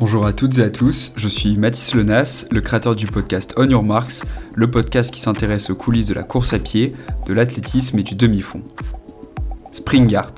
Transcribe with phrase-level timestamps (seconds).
[0.00, 3.68] Bonjour à toutes et à tous, je suis Mathis Lenas, le créateur du podcast On
[3.68, 4.22] Your Marks,
[4.54, 6.92] le podcast qui s'intéresse aux coulisses de la course à pied,
[7.26, 8.62] de l'athlétisme et du demi-fond.
[9.72, 10.32] Springart.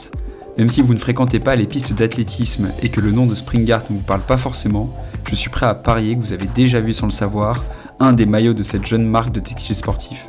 [0.59, 3.85] Même si vous ne fréquentez pas les pistes d'athlétisme et que le nom de Springart
[3.89, 4.97] ne vous parle pas forcément,
[5.31, 7.63] je suis prêt à parier que vous avez déjà vu sans le savoir
[8.01, 10.27] un des maillots de cette jeune marque de textiles sportifs.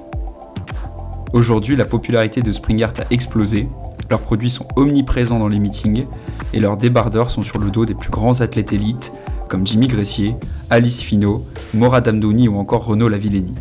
[1.34, 3.67] Aujourd'hui, la popularité de Springart a explosé,
[4.11, 6.05] leurs produits sont omniprésents dans les meetings
[6.53, 9.11] et leurs débardeurs sont sur le dos des plus grands athlètes élites
[9.53, 10.35] comme Jimmy Gressier,
[10.71, 13.53] Alice Finot, Morad Amdouni ou encore Renaud Lavillenie.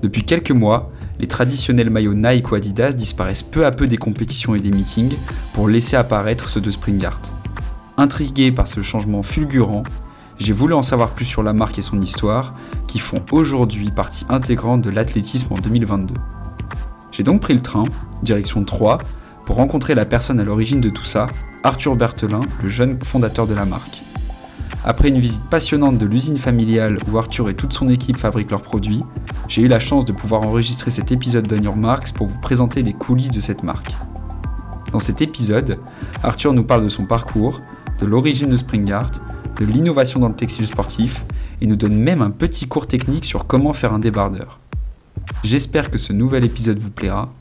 [0.00, 4.54] Depuis quelques mois, les traditionnels maillots Nike ou Adidas disparaissent peu à peu des compétitions
[4.54, 5.16] et des meetings
[5.54, 7.20] pour laisser apparaître ceux de Springart.
[7.96, 9.82] Intrigué par ce changement fulgurant,
[10.38, 12.54] j'ai voulu en savoir plus sur la marque et son histoire,
[12.86, 16.14] qui font aujourd'hui partie intégrante de l'athlétisme en 2022.
[17.10, 17.82] J'ai donc pris le train,
[18.22, 18.98] direction 3,
[19.46, 21.26] pour rencontrer la personne à l'origine de tout ça,
[21.64, 24.02] Arthur Berthelin, le jeune fondateur de la marque.
[24.84, 28.62] Après une visite passionnante de l'usine familiale où Arthur et toute son équipe fabriquent leurs
[28.62, 29.02] produits,
[29.48, 32.94] j'ai eu la chance de pouvoir enregistrer cet épisode d'On Marks pour vous présenter les
[32.94, 33.92] coulisses de cette marque.
[34.90, 35.78] Dans cet épisode,
[36.22, 37.60] Arthur nous parle de son parcours,
[38.00, 39.10] de l'origine de Springart,
[39.58, 41.24] de l'innovation dans le textile sportif
[41.60, 44.60] et nous donne même un petit cours technique sur comment faire un débardeur.
[45.44, 47.32] J'espère que ce nouvel épisode vous plaira.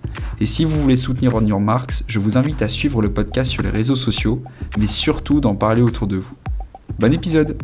[0.42, 3.50] Et si vous voulez soutenir On Your Marks, je vous invite à suivre le podcast
[3.50, 4.44] sur les réseaux sociaux,
[4.78, 6.34] mais surtout d'en parler autour de vous.
[6.98, 7.62] Bon épisode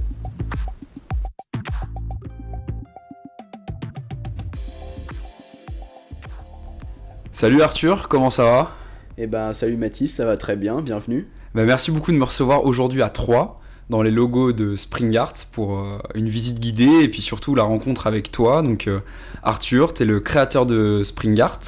[7.32, 8.72] Salut Arthur, comment ça va?
[9.18, 11.28] Eh ben salut Mathis, ça va très bien, bienvenue.
[11.54, 15.78] Ben, merci beaucoup de me recevoir aujourd'hui à 3 dans les logos de Springart pour
[15.78, 18.62] euh, une visite guidée et puis surtout la rencontre avec toi.
[18.62, 19.00] Donc euh,
[19.44, 21.60] Arthur, tu es le créateur de Springart.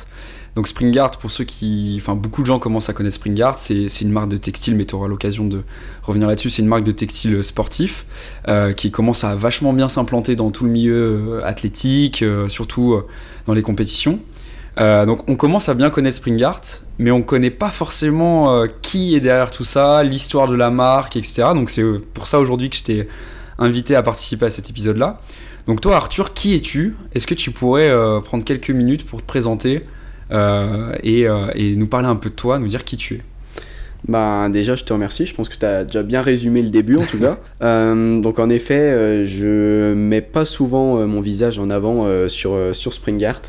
[0.58, 1.98] Donc Springart, pour ceux qui...
[2.02, 4.96] Enfin beaucoup de gens commencent à connaître Springart, c'est une marque de textile, mais tu
[4.96, 5.62] auras l'occasion de
[6.04, 8.06] revenir là-dessus, c'est une marque de textile sportif
[8.50, 13.02] euh, qui commence à vachement bien s'implanter dans tout le milieu athlétique, surtout
[13.46, 14.20] dans les compétitions.
[14.78, 19.20] donc on commence à bien connaître Springart, mais on connaît pas forcément euh, qui est
[19.20, 21.50] derrière tout ça, l'histoire de la marque, etc.
[21.54, 23.08] Donc c'est euh, pour ça aujourd'hui que je t'ai
[23.60, 25.22] invité à participer à cet épisode-là.
[25.68, 26.96] Donc toi Arthur, qui es-tu?
[27.14, 29.86] Est-ce que tu pourrais euh, prendre quelques minutes pour te présenter
[30.32, 33.22] et, et, nous parler un peu de toi, nous dire qui tu es
[34.08, 35.26] bah, déjà, je te remercie.
[35.26, 37.40] Je pense que tu as déjà bien résumé le début, en tout cas.
[38.22, 43.42] donc, en effet, je mets pas souvent mon visage en avant sur, sur Springart.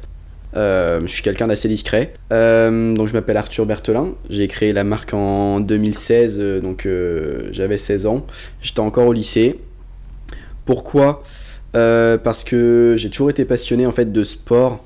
[0.57, 2.15] Euh, je suis quelqu'un d'assez discret.
[2.33, 4.15] Euh, donc je m'appelle Arthur Berthelin.
[4.31, 6.89] J'ai créé la marque en 2016, euh, donc
[7.53, 8.27] j'avais 16 ans.
[8.63, 9.61] J'étais encore au lycée.
[10.65, 11.23] Pourquoi?
[11.73, 14.85] Parce que j'ai toujours été passionné en fait de sport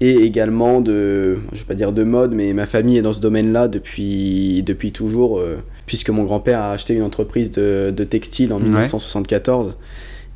[0.00, 3.20] et également de, je vais pas dire de mode, mais ma famille est dans ce
[3.20, 5.40] domaine-là depuis, depuis toujours,
[5.86, 9.76] puisque mon grand-père a acheté une entreprise de, de textile en 1974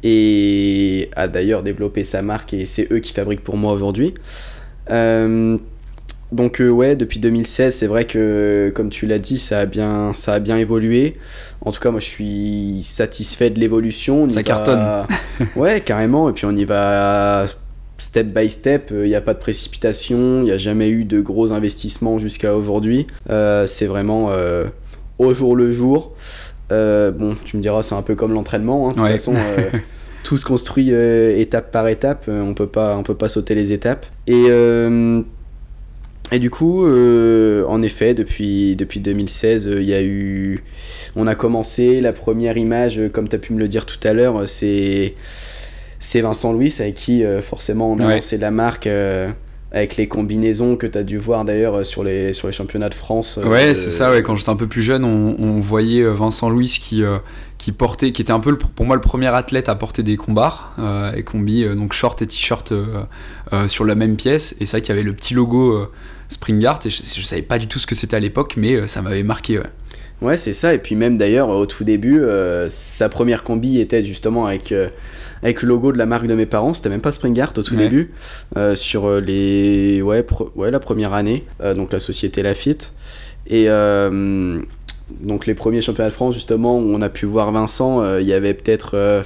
[0.03, 4.15] et a d'ailleurs développé sa marque et c'est eux qui fabriquent pour moi aujourd'hui.
[4.91, 5.59] Euh,
[6.33, 10.13] donc euh, ouais, depuis 2016, c'est vrai que comme tu l'as dit, ça a bien,
[10.15, 11.17] ça a bien évolué.
[11.61, 14.29] En tout cas, moi, je suis satisfait de l'évolution.
[14.31, 15.05] Ça cartonne.
[15.57, 16.29] ouais, carrément.
[16.29, 17.47] Et puis on y va
[17.99, 18.91] step by step.
[18.91, 20.41] Il n'y a pas de précipitation.
[20.41, 23.07] Il n'y a jamais eu de gros investissements jusqu'à aujourd'hui.
[23.31, 24.31] Euh, c'est vraiment
[25.19, 26.13] au jour le jour.
[26.71, 28.89] bon, tu me diras, c'est un peu comme l'entraînement.
[28.89, 28.93] Hein.
[28.93, 29.35] De toute façon.
[30.27, 32.25] tout se construit euh, étape par étape.
[32.29, 34.07] Euh, on peut pas, on peut pas sauter les étapes.
[34.27, 35.23] Et euh,
[36.33, 40.65] et du coup, en effet, depuis, depuis 2016, il y a eu.
[41.15, 42.01] On a commencé.
[42.01, 45.15] La première image, comme tu as pu me le dire tout à l'heure, c'est,
[45.99, 48.89] c'est Vincent Louis, avec qui forcément on a lancé la marque
[49.73, 52.95] avec les combinaisons que tu as dû voir d'ailleurs sur les, sur les championnats de
[52.95, 53.39] France.
[53.45, 54.23] Ouais, c'est ça, ouais.
[54.23, 57.03] quand j'étais un peu plus jeune, on, on voyait Vincent Louis qui,
[57.59, 60.73] qui portait, qui était un peu pour moi le premier athlète à porter des combats
[60.79, 64.57] euh, et combi, euh, donc short et t-shirt euh, sur la même pièce.
[64.61, 65.89] Et c'est vrai qu'il y avait le petit logo
[66.29, 69.23] Springart et je, savais pas du tout ce que c'était à l'époque, mais ça m'avait
[69.23, 69.59] marqué.
[69.59, 69.67] Ouais.
[70.23, 70.73] Ouais, c'est ça.
[70.73, 72.23] Et puis même d'ailleurs, au tout début,
[72.69, 74.73] sa première combi était justement avec,
[75.43, 76.73] avec le logo de la marque de mes parents.
[76.73, 78.13] C'était même pas Springart au tout début.
[78.75, 80.01] sur les...
[80.01, 80.25] Ouais,
[80.55, 81.45] ouais, la première année.
[81.61, 82.95] donc la société Lafitte.
[83.49, 83.69] Et,
[85.21, 88.27] donc les premiers championnats de France justement où on a pu voir Vincent, euh, il
[88.27, 89.23] y avait peut-être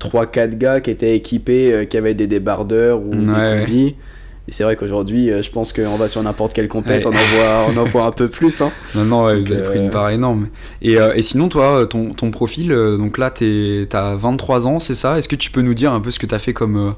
[0.00, 3.94] 3-4 euh, gars qui étaient équipés, euh, qui avaient des débardeurs ou des combis.
[4.48, 7.66] Et c'est vrai qu'aujourd'hui, je pense qu'on va sur n'importe quelle compète, on, en voit,
[7.68, 8.60] on en voit un peu plus.
[8.60, 8.70] Hein.
[8.94, 10.48] Non, non, vous avez pris une part énorme.
[10.82, 15.18] Et, et sinon, toi, ton, ton profil, donc là, tu as 23 ans, c'est ça?
[15.18, 16.94] Est-ce que tu peux nous dire un peu ce que tu as fait comme,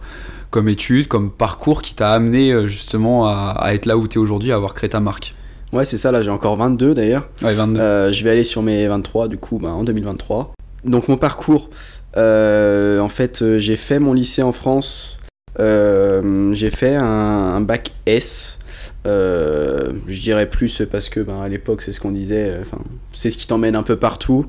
[0.51, 4.21] comme étude, comme parcours qui t'a amené justement à, à, être là où tu es
[4.21, 5.35] aujourd'hui, à avoir créé ta marque?
[5.73, 7.29] Ouais, c'est ça, là j'ai encore 22 d'ailleurs.
[7.43, 7.81] Ouais, 22.
[7.81, 10.53] Euh, je vais aller sur mes 23 du coup bah, en 2023.
[10.85, 11.71] donc mon parcours,
[12.15, 15.18] en fait, j'ai fait mon lycée en France.
[15.59, 18.59] J'ai fait un, bac S.
[19.05, 22.79] je dirais plus parce que ben, à l'époque c'est ce qu'on disait, enfin
[23.13, 24.47] c'est ce qui t'emmène un peu partout.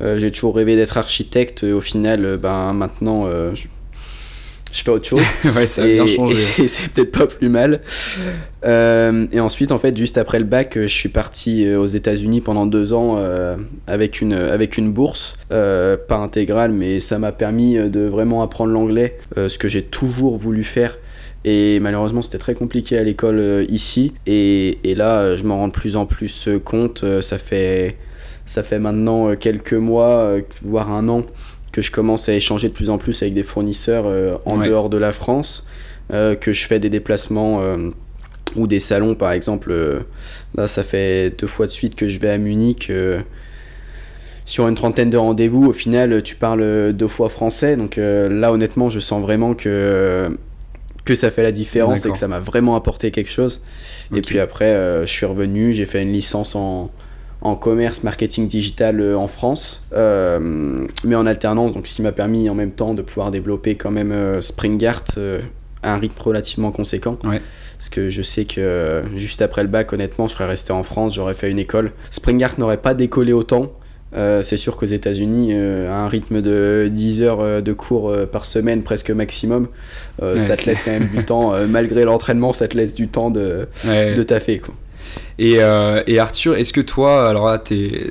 [0.00, 1.64] j'ai toujours rêvé d'être architecte.
[1.64, 3.26] Au final, ben maintenant,
[4.72, 5.22] je fais autre chose.
[5.56, 6.36] ouais, ça a bien changé.
[6.62, 7.80] Et c'est peut-être pas plus mal.
[8.64, 11.86] Euh, et ensuite, en fait, juste après le bac, euh, je suis parti euh, aux
[11.86, 13.18] États-Unis pendant deux ans
[13.86, 19.18] avec, une, avec une bourse, pas intégrale, mais ça m'a permis de vraiment apprendre l'anglais,
[19.36, 20.98] ce que j'ai toujours voulu faire.
[21.44, 24.12] Et malheureusement, c'était très compliqué à l'école ici.
[24.26, 27.04] Et, et, là, je m'en rends de plus en plus compte.
[27.20, 27.96] ça fait,
[28.46, 31.24] ça fait maintenant quelques mois, voire un an
[31.78, 34.88] que je commence à échanger de plus en plus avec des fournisseurs euh, en dehors
[34.88, 35.64] de la France,
[36.12, 37.90] euh, que je fais des déplacements euh,
[38.56, 39.72] ou des salons par exemple.
[40.56, 42.90] là, ça fait deux fois de suite que je vais à Munich
[44.44, 47.76] sur une trentaine de rendez-vous, au final, tu parles deux fois français.
[47.76, 50.36] Donc là, honnêtement, je sens vraiment que,
[51.04, 53.62] que ça fait la différence et que ça m'a vraiment apporté quelque chose.
[54.12, 56.90] Et puis après, je suis revenu, j'ai fait une licence en,
[57.40, 62.12] en commerce, marketing digital euh, en France, euh, mais en alternance, donc ce qui m'a
[62.12, 65.04] permis en même temps de pouvoir développer quand même euh, Springart
[65.82, 67.16] à un rythme relativement conséquent.
[67.22, 71.14] Parce que je sais que juste après le bac, honnêtement, je serais resté en France,
[71.14, 71.92] j'aurais fait une école.
[72.10, 73.72] Springart n'aurait pas décollé autant.
[74.12, 79.12] c'est sûr qu'aux États-Unis, à un rythme de 10 heures de cours par semaine, presque
[79.12, 79.68] maximum,
[80.18, 83.68] ça te laisse quand même du temps, malgré l'entraînement, ça te laisse du temps de,
[83.84, 84.58] de taffer.
[84.58, 84.74] Quoi.
[85.40, 87.62] Euh, et, Arthur, est-ce que toi, alors là,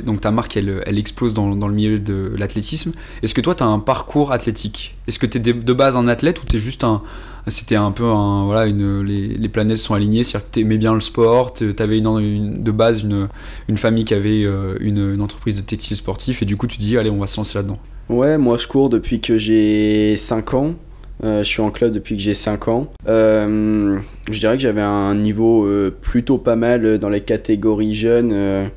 [0.03, 2.93] donc ta marque, elle, explose dans, le milieu de l'athlétisme.
[3.21, 4.95] Est-ce que toi, tu as un parcours athlétique?
[5.07, 7.01] Est-ce que tu es de, base un athlète ou tu es juste un.
[7.47, 8.45] C'était un peu un.
[8.45, 12.63] Voilà, les, planètes sont alignées, c'est-à-dire que tu aimais bien le sport, tu avais une,
[12.63, 13.27] de base une,
[13.67, 16.77] une famille qui avait euh, une, une entreprise de textile sportif et du coup, tu
[16.77, 17.79] dis, allez, on va se lancer là-dedans.
[18.09, 20.75] Ouais, moi je cours depuis que j'ai 5 ans.
[21.23, 22.87] Euh, je suis en club depuis que j'ai 5 ans.
[23.07, 23.97] Euh,
[24.29, 28.69] je dirais que j'avais un niveau euh, plutôt pas mal dans les catégories jeunes.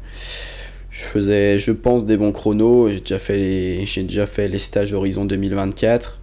[0.91, 2.89] je faisais, je pense, des bons chronos.
[2.89, 6.21] J'ai déjà, fait les, j'ai déjà fait les stages Horizon 2024.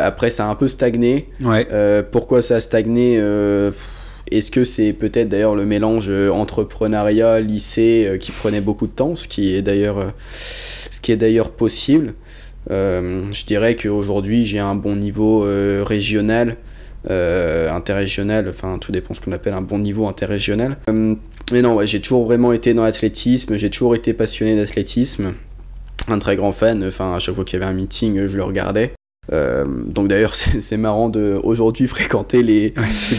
[0.00, 1.28] après, ça a un peu stagné.
[1.42, 1.66] Ouais.
[2.12, 3.16] pourquoi ça a stagné
[4.30, 9.26] Est-ce que c'est peut-être d'ailleurs le mélange entrepreneuriat, lycée qui prenait beaucoup de temps, ce
[9.26, 10.12] qui est d'ailleurs,
[10.90, 12.14] ce qui est d'ailleurs possible?
[12.70, 16.56] Je dirais qu'aujourd'hui, j'ai un bon niveau euh, régional,
[17.10, 20.76] euh, interrégional, enfin, tout dépend ce qu'on appelle un bon niveau interrégional.
[21.52, 25.32] mais non, j'ai toujours vraiment été dans l'athlétisme, j'ai toujours été passionné d'athlétisme
[26.08, 26.84] un très grand fan.
[26.86, 28.92] Enfin, à chaque fois qu'il y avait un meeting, je le regardais.
[29.32, 32.72] Euh, donc d'ailleurs c'est marrant de aujourd'hui fréquenter les,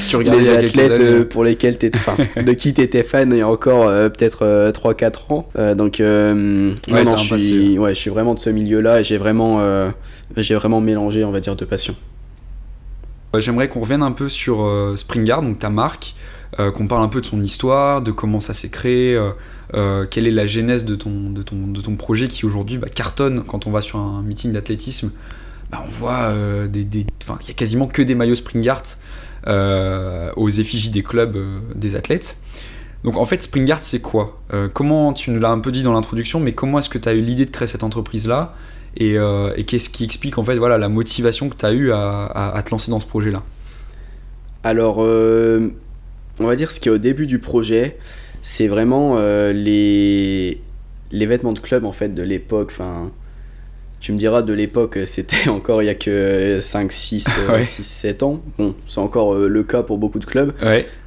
[0.09, 1.89] tu les athlètes euh, pour lesquels t'es
[2.37, 5.49] de qui t'étais fan il y a encore euh, peut-être 3-4 ans.
[5.75, 7.93] Donc ouais, non, je suis ouais.
[7.93, 9.61] je suis vraiment de ce milieu là et j'ai vraiment
[10.35, 11.95] j'ai vraiment mélangé on va dire de passion
[13.37, 14.65] j'aimerais qu'on revienne un peu sur
[14.95, 16.15] Springard donc ta marque
[16.57, 19.19] qu'on parle un peu de son histoire de comment ça s'est créé
[20.09, 23.43] quelle est la genèse de ton, de ton, de ton projet qui aujourd'hui bah, cartonne
[23.45, 25.11] quand on va sur un meeting d'athlétisme
[25.71, 27.05] bah, on voit euh, des, des
[27.41, 28.83] il y a quasiment que des maillots Springart
[29.47, 32.37] euh, aux effigies des clubs euh, des athlètes.
[33.03, 34.41] Donc en fait, Springart, c'est quoi?
[34.73, 37.13] Comment, tu nous l'as un peu dit dans l'introduction, mais comment est-ce que tu as
[37.13, 38.55] eu l'idée de créer cette entreprise-là?
[38.97, 39.15] Et,
[39.67, 42.71] qu'est-ce qui explique en fait voilà, la motivation que tu as eu à, à, te
[42.71, 43.43] lancer dans ce projet-là?
[44.63, 47.97] Alors, on va dire ce qui est au début du projet,
[48.41, 50.59] c'est vraiment les,
[51.11, 52.69] les vêtements de club en fait de l'époque.
[52.71, 53.11] Enfin,
[53.99, 57.27] tu me diras, de l'époque, c'était encore il y a que 5, 6,
[57.63, 58.41] 6 7 ans.
[58.57, 60.53] Bon, c'est encore euh, le cas pour beaucoup de clubs.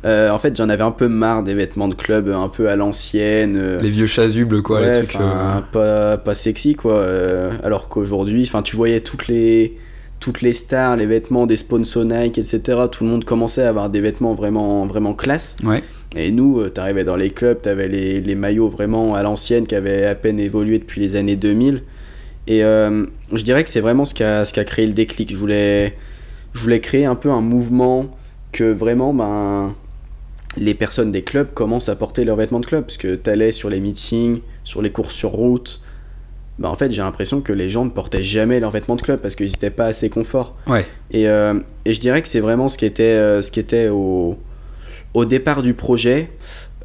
[0.04, 2.76] Euh, en fait, j'en avais un peu marre des vêtements de club un peu à
[2.76, 3.56] l'ancienne.
[3.56, 3.80] Euh.
[3.80, 5.18] les vieux chasubles, quoi, les trucs.
[5.72, 7.06] Pas, pas sexy, quoi.
[7.62, 9.78] alors qu'aujourd'hui, enfin, tu voyais toutes les,
[10.18, 12.60] toutes les stars, les vêtements des sponsors Nike, etc.
[12.90, 15.56] Tout le monde commençait à avoir des vêtements vraiment, vraiment classe.
[16.16, 20.06] Et nous, t'arrivais dans les clubs, t'avais les, les maillots vraiment à l'ancienne qui avaient
[20.06, 21.82] à peine évolué depuis les années 2000.
[22.50, 24.92] Et euh, je dirais que c'est vraiment ce qui, a, ce qui a créé le
[24.92, 25.30] déclic.
[25.30, 25.96] Je voulais,
[26.52, 28.18] je voulais créer un peu un mouvement
[28.50, 29.72] que vraiment ben,
[30.56, 32.82] les personnes des clubs commencent à porter leurs vêtements de club.
[32.82, 35.80] Parce que tu allais sur les meetings, sur les courses sur route.
[36.58, 39.20] Ben, en fait, j'ai l'impression que les gens ne portaient jamais leurs vêtements de club
[39.20, 40.56] parce qu'ils n'étaient pas assez confort.
[40.66, 40.84] Ouais.
[41.12, 41.54] Et, euh,
[41.84, 44.36] et, je dirais que c'est vraiment ce qui était, euh, ce qui était au,
[45.14, 46.32] au départ du projet.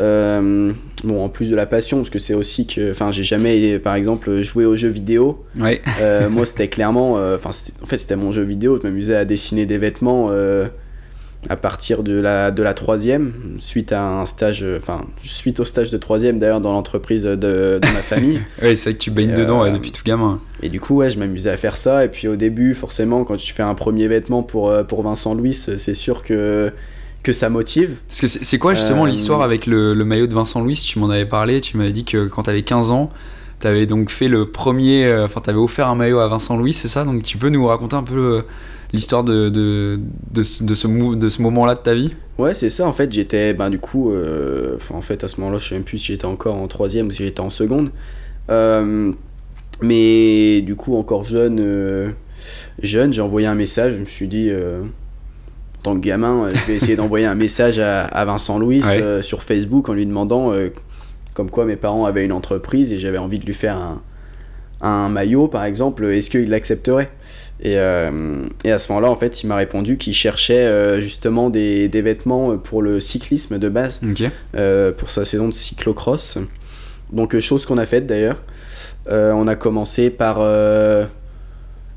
[0.01, 0.73] Euh,
[1.03, 3.95] bon, en plus de la passion, parce que c'est aussi que, enfin, j'ai jamais, par
[3.95, 5.45] exemple, joué aux jeux vidéo.
[5.59, 5.81] Ouais.
[6.01, 8.77] Euh, moi, c'était clairement, euh, enfin, en fait, c'était mon jeu vidéo.
[8.81, 10.31] Je m'amusais à dessiner des vêtements.
[11.47, 15.91] à partir de la, de la troisième, suite à un stage, enfin, suite au stage
[15.91, 18.41] de troisième d'ailleurs dans l'entreprise de, de ma famille.
[18.63, 20.41] ouais, c'est vrai que tu baignes dedans ouais, depuis tout gamin.
[20.63, 22.03] Et du coup, ouais, je m'amusais à faire ça.
[22.03, 25.53] Et puis au début, forcément, quand tu fais un premier vêtement pour, pour Vincent Louis,
[25.53, 26.71] c'est sûr que,
[27.25, 27.97] que ça motive.
[28.07, 30.99] Parce que c'est quoi justement Euh, l'histoire avec le, le maillot de Vincent Louis Tu
[30.99, 33.09] m'en avais parlé, tu m'avais dit que quand t'avais 15 ans,
[33.59, 36.87] t'avais donc fait le premier, euh, enfin t'avais offert un maillot à Vincent Louis, c'est
[36.87, 37.03] ça?
[37.03, 38.41] Donc tu peux nous raconter un peu euh,
[38.93, 39.99] l'histoire de, de,
[40.31, 42.11] de, ce- de ce, de ce moment-là de ta vie?
[42.37, 42.87] Ouais, c'est ça.
[42.87, 45.75] En fait, j'étais, ben du coup, euh, enfin, en fait, à ce moment-là, je sais
[45.75, 47.91] même plus si j'étais encore en troisième ou si j'étais en seconde.
[48.49, 49.11] Euh,
[49.81, 52.13] mais du coup, encore jeune,
[52.81, 53.95] jeune, j'ai envoyé un message.
[53.95, 54.49] Je me suis dit,
[55.85, 59.01] tant que gamin, euh, je vais essayer d'envoyer un message à, à Vincent Louis Ouais.
[59.01, 60.69] euh, sur Facebook en lui demandant, euh,
[61.35, 64.01] comme quoi mes parents avaient une entreprise et j'avais envie de lui faire un,
[64.81, 66.05] un maillot, par exemple.
[66.05, 67.09] Est-ce qu'il l'accepterait?
[67.61, 68.09] Et, euh,
[68.65, 72.01] et à ce moment-là, en fait, il m'a répondu qu'il cherchait euh, justement des, des
[72.01, 74.01] vêtements pour le cyclisme de base,
[74.55, 76.37] euh, pour sa saison de cyclocross.
[77.13, 78.41] Donc, chose qu'on a faite d'ailleurs.
[79.09, 80.37] On a commencé par.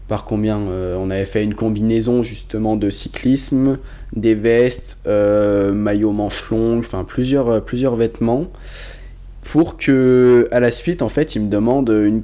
[0.08, 3.78] Par combien Euh, On avait fait une combinaison justement de cyclisme,
[4.16, 8.46] des vestes, euh, maillots manches longues, enfin plusieurs, euh, plusieurs vêtements.
[9.42, 12.22] Pour que, à la suite, en fait, il me demande une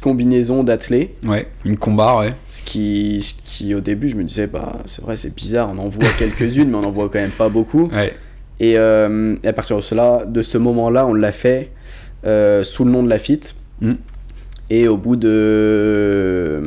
[0.00, 1.10] combinaison d'athlètes.
[1.24, 2.34] Ouais, une combat, ouais.
[2.50, 5.78] Ce qui, ce qui, au début, je me disais, bah, c'est vrai, c'est bizarre, on
[5.78, 7.88] en voit quelques-unes, mais on en voit quand même pas beaucoup.
[7.88, 8.14] Ouais,
[8.60, 11.72] Et, euh, et à partir de, cela, de ce moment-là, on l'a fait
[12.64, 13.54] sous le nom de la FIT.
[13.80, 13.92] Mm.
[14.70, 16.60] Et au bout de,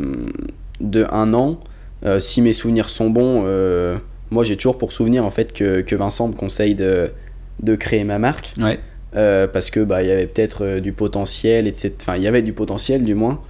[0.79, 1.60] de un an,
[2.06, 3.98] euh, si mes souvenirs sont bons, euh,
[4.32, 7.12] moi j'ai toujours pour souvenir en fait que, que Vincent me conseille de,
[7.62, 8.53] de créer ma marque.
[8.60, 8.79] ouais.
[9.15, 12.44] Euh, parce que bah il y avait peut-être du potentiel etc enfin il y avait
[12.44, 13.41] du potentiel du moins.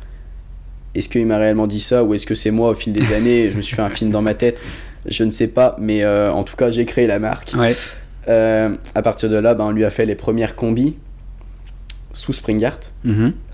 [0.96, 3.51] Est-ce qu'il m'a réellement dit ça ou est-ce que c'est moi au fil des années
[3.51, 4.62] je me suis fait un film dans ma tête?
[5.06, 7.51] Je ne sais pas mais en tout cas j'ai créé la marque.
[7.58, 7.75] Ouais,
[8.25, 10.96] à partir de là bah, on lui a fait les premières combis
[12.13, 12.80] sous Springart.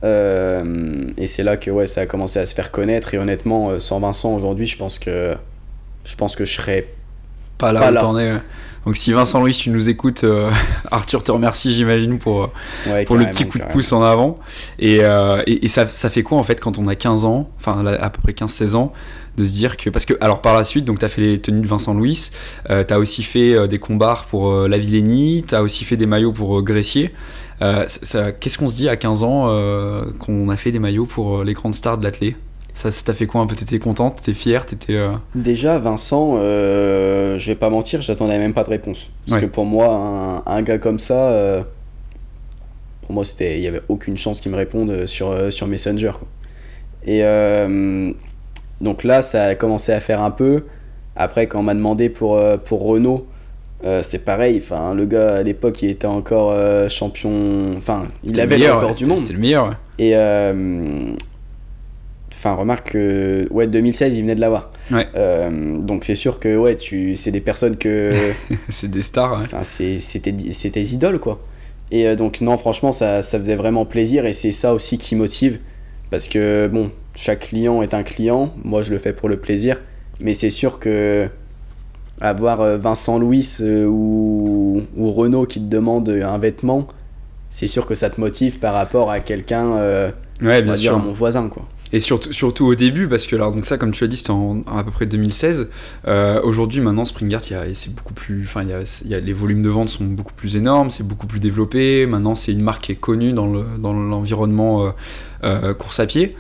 [0.04, 3.70] Euh, et c'est là que ouais ça a commencé à se faire connaître et honnêtement
[3.70, 5.36] euh, sans Vincent aujourd'hui je pense que
[6.06, 6.88] je pense que je serais
[7.58, 8.34] pas là Pas où t'en es.
[8.86, 10.52] Donc si Vincent Louis, tu nous écoutes, euh,
[10.92, 12.52] Arthur te remercie, j'imagine, pour,
[12.88, 14.36] ouais, pour le petit coup de pouce en avant.
[14.78, 17.50] Et, euh, et, et ça, ça fait quoi en fait quand on a 15 ans,
[17.58, 18.94] enfin à peu près 15-16 ans,
[19.38, 19.90] de se dire que.
[19.90, 22.30] Parce que, alors par la suite, donc tu as fait les tenues de Vincent Louis,
[22.70, 26.06] euh, tu as aussi fait des combats pour la Villénie, tu as aussi fait des
[26.06, 27.12] maillots pour Gressier.
[27.62, 27.86] Euh,
[28.40, 31.44] Qu'est-ce qu'on se dit à 15 ans euh, qu'on a fait des maillots pour euh,
[31.44, 32.36] les grandes stars de l'athlé
[32.74, 33.56] ça, t'a fait quoi un peu?
[33.56, 34.96] T'étais contente T'étais fière T'étais.
[34.96, 39.10] euh, Déjà, Vincent, euh, je vais pas mentir, j'attendais même pas de réponse.
[39.26, 39.48] Parce Ouais.
[39.48, 41.64] que pour moi, un, un gars comme ça, euh,
[43.04, 46.12] pour moi, c'était, il y avait aucune chance qu'il me réponde sur, sur Messenger.
[46.20, 46.28] quoi.
[47.06, 47.22] Et
[48.82, 50.64] donc là, ça a commencé à faire un peu.
[51.16, 53.26] Après, quand on m'a demandé pour, pour Renault,
[53.84, 54.60] euh, c'est pareil.
[54.64, 57.72] Enfin, le gars à l'époque, il était encore euh, champion.
[57.78, 59.20] Enfin, il c'était avait le meilleur, record ouais, du c'était- monde.
[59.20, 59.76] C'est le meilleur, ouais.
[60.00, 61.14] Et euh,
[62.32, 64.72] enfin, remarque que ouais, 2016, il venait de l'avoir.
[64.92, 65.08] Ouais.
[65.80, 68.10] Donc c'est sûr que ouais, tu, c'est des personnes que,
[68.70, 69.40] c'est des stars.
[69.42, 71.42] enfin, c'est, c'était, tes idoles quoi.
[71.92, 75.60] Et donc non, franchement, ça, ça faisait vraiment plaisir et c'est ça aussi qui motive,
[76.10, 78.54] parce que bon, chaque client est un client.
[78.64, 79.80] Moi, je le fais pour le plaisir,
[80.20, 81.30] mais c'est sûr que
[82.22, 86.88] avoir euh, Vincent Louis euh, ou, ou Renault qui te demande un vêtement,
[87.50, 89.74] c'est sûr que ça te motive par rapport à quelqu'un.
[89.74, 90.96] euh, Ouais, bien sûr.
[90.98, 91.64] dire mon voisin quoi.
[91.94, 94.32] Et surtout, surtout au début, parce que alors, donc ça, comme tu l'as dit, c'était
[94.32, 95.70] en, à peu près 2016.
[96.08, 97.42] Euh, Aujourd'hui, maintenant, Springart,
[97.74, 98.44] c'est beaucoup plus.
[98.44, 101.08] Enfin, y a, il y a- les volumes de vente sont beaucoup plus énormes, c'est
[101.08, 102.06] beaucoup plus développé.
[102.06, 104.90] Maintenant, c'est une marque qui est connue dans le- dans l'environnement euh,
[105.46, 106.36] euh, course à pied.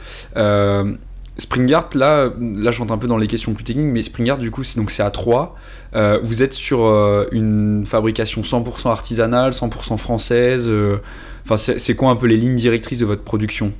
[1.37, 4.37] Euh, Springart, là, là, je rentre un peu dans les questions plus techniques, mais Springart,
[4.37, 5.55] du coup, c'est donc c'est à 3.
[6.23, 10.65] vous êtes sur euh, une fabrication 100% artisanale, 100% française.
[10.67, 10.97] euh,
[11.43, 13.71] Enfin, c'est c'est quoi un peu les lignes directrices de votre production?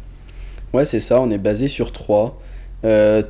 [0.73, 2.39] Ouais, c'est ça, on est basé sur 3.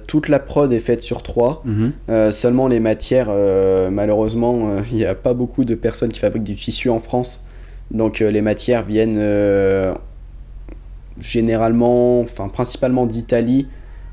[0.08, 1.64] toute la prod est faite sur 3.
[2.10, 6.20] Euh, seulement les matières, euh, malheureusement, euh, il n'y a pas beaucoup de personnes qui
[6.20, 7.46] fabriquent du tissu en France.
[7.92, 9.94] Donc euh, les matières viennent euh,
[11.20, 13.68] généralement, enfin principalement d'Italie.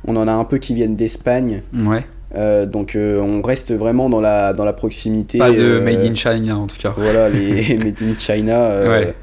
[0.06, 1.62] On en a un peu qui viennent d'Espagne.
[1.74, 2.04] Ouais.
[2.34, 5.38] Euh, donc euh, on reste vraiment dans la, dans la proximité.
[5.38, 6.94] Pas de euh, Made in China en tout cas.
[6.96, 8.88] Voilà, les Made in China.
[8.88, 9.14] Ouais.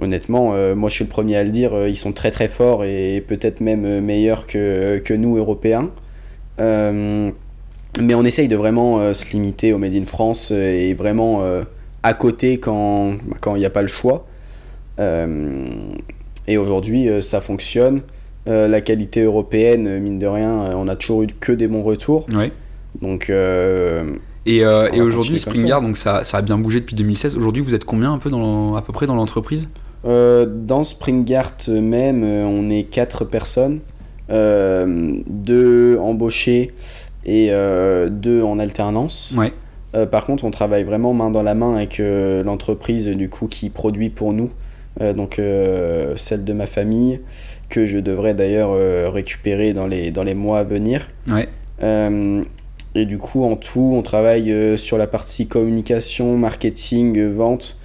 [0.00, 3.20] Honnêtement, moi je suis le premier à le dire, ils sont très très forts et
[3.26, 5.90] peut-être même meilleurs que, que nous, Européens.
[6.60, 11.42] Mais on essaye de vraiment se limiter au Made in France et vraiment
[12.04, 14.28] à côté quand quand il n'y a pas le choix.
[15.00, 18.02] Et aujourd'hui, ça fonctionne.
[18.48, 21.68] Euh, la qualité européenne, euh, mine de rien, euh, on a toujours eu que des
[21.68, 22.26] bons retours.
[22.34, 22.50] Ouais.
[23.02, 27.36] Donc, Et, euh, aujourd'hui, Springard, donc ça, ça a bien bougé depuis 2016.
[27.36, 29.68] Aujourd'hui, vous êtes combien un peu dans, à peu près dans l'entreprise?
[30.06, 33.80] Euh, dans Springart même, on est quatre personnes,
[34.30, 36.72] euh, deux embauchés
[37.26, 37.50] et
[38.10, 39.34] deux en alternance.
[39.36, 39.52] Ouais.
[40.06, 42.00] Par contre, on travaille vraiment main dans la main avec
[42.44, 44.50] l'entreprise du coup qui produit pour nous,
[45.00, 45.40] donc
[46.16, 47.20] celle de ma famille
[47.68, 51.10] que je devrais d'ailleurs euh, récupérer dans les, dans les mois à venir.
[51.28, 51.48] Ouais.
[51.82, 52.42] Euh,
[52.94, 57.76] et du coup, en tout, on travaille euh, sur la partie communication, marketing, vente.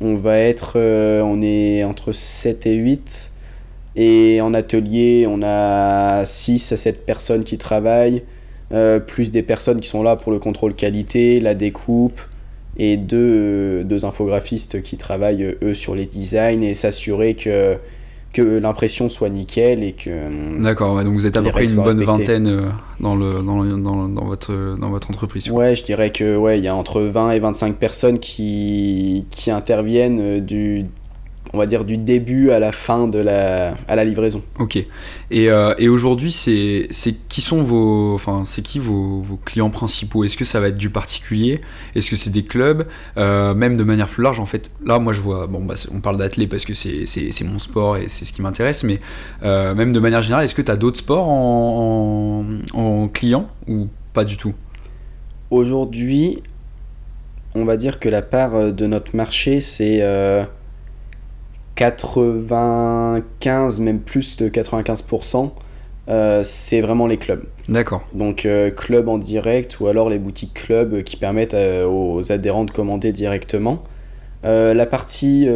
[0.00, 3.32] On va être, on est entre 7 et 8.
[3.96, 8.22] Et en atelier, on a 6 à 7 personnes qui travaillent,
[8.72, 12.20] euh, plus des personnes qui sont là pour le contrôle qualité, la découpe,
[12.76, 17.76] et deux, deux infographistes qui travaillent, eux, sur les designs et s'assurer que,
[18.32, 20.10] que l'impression soit nickel et que...
[20.10, 22.04] euh, D'accord, ouais, donc vous êtes à peu près une bonne respectées.
[22.04, 22.68] vingtaine euh,
[23.00, 25.50] dans, le, dans, le- dans, dans votre, dans votre entreprise.
[25.50, 29.50] Ouais, je dirais que ouais, il y a entre 20 et 25 personnes qui, qui
[29.50, 30.84] interviennent euh, du
[31.52, 34.42] on va dire du début à la fin de la à la livraison.
[34.58, 34.76] Ok.
[34.76, 39.70] Et, euh, et aujourd'hui, c'est c'est qui sont vos, enfin, c'est qui vos, vos clients
[39.70, 40.24] principaux?
[40.24, 41.60] Est-ce que ça va être du particulier?
[41.94, 42.86] Est-ce que c'est des clubs?
[43.16, 44.70] Euh, Même de manière plus large, en fait.
[44.84, 45.46] Là, moi, je vois.
[45.46, 48.32] Bon, bah, on parle d'athlé parce que c'est c'est- c'est mon sport et c'est ce
[48.32, 48.84] qui m'intéresse.
[48.84, 49.00] Mais
[49.42, 53.48] euh, même de manière générale, est-ce que tu as d'autres sports en, en, en client
[53.66, 54.54] ou pas du tout?
[55.50, 56.42] Aujourd'hui,
[57.54, 59.98] on va dire que la part de notre marché, c'est
[61.78, 65.52] 95, même plus de 95%,
[66.08, 67.44] euh, c'est vraiment les clubs.
[67.68, 68.02] D'accord.
[68.12, 72.64] Donc euh, club en direct ou alors les boutiques club qui permettent euh, aux adhérents
[72.64, 73.84] de commander directement.
[74.44, 75.48] Euh, la partie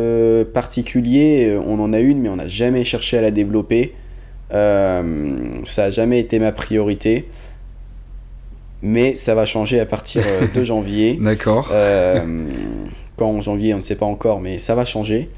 [0.55, 3.97] particulier, on en a une mais on n'a jamais cherché à la développer.
[4.51, 7.27] Ça n'a jamais été ma priorité.
[8.85, 10.23] Mais ça va changer à partir
[10.55, 11.19] de janvier.
[11.21, 11.73] D'accord.
[13.17, 15.29] Quand en janvier, on ne sait pas encore, mais ça va changer.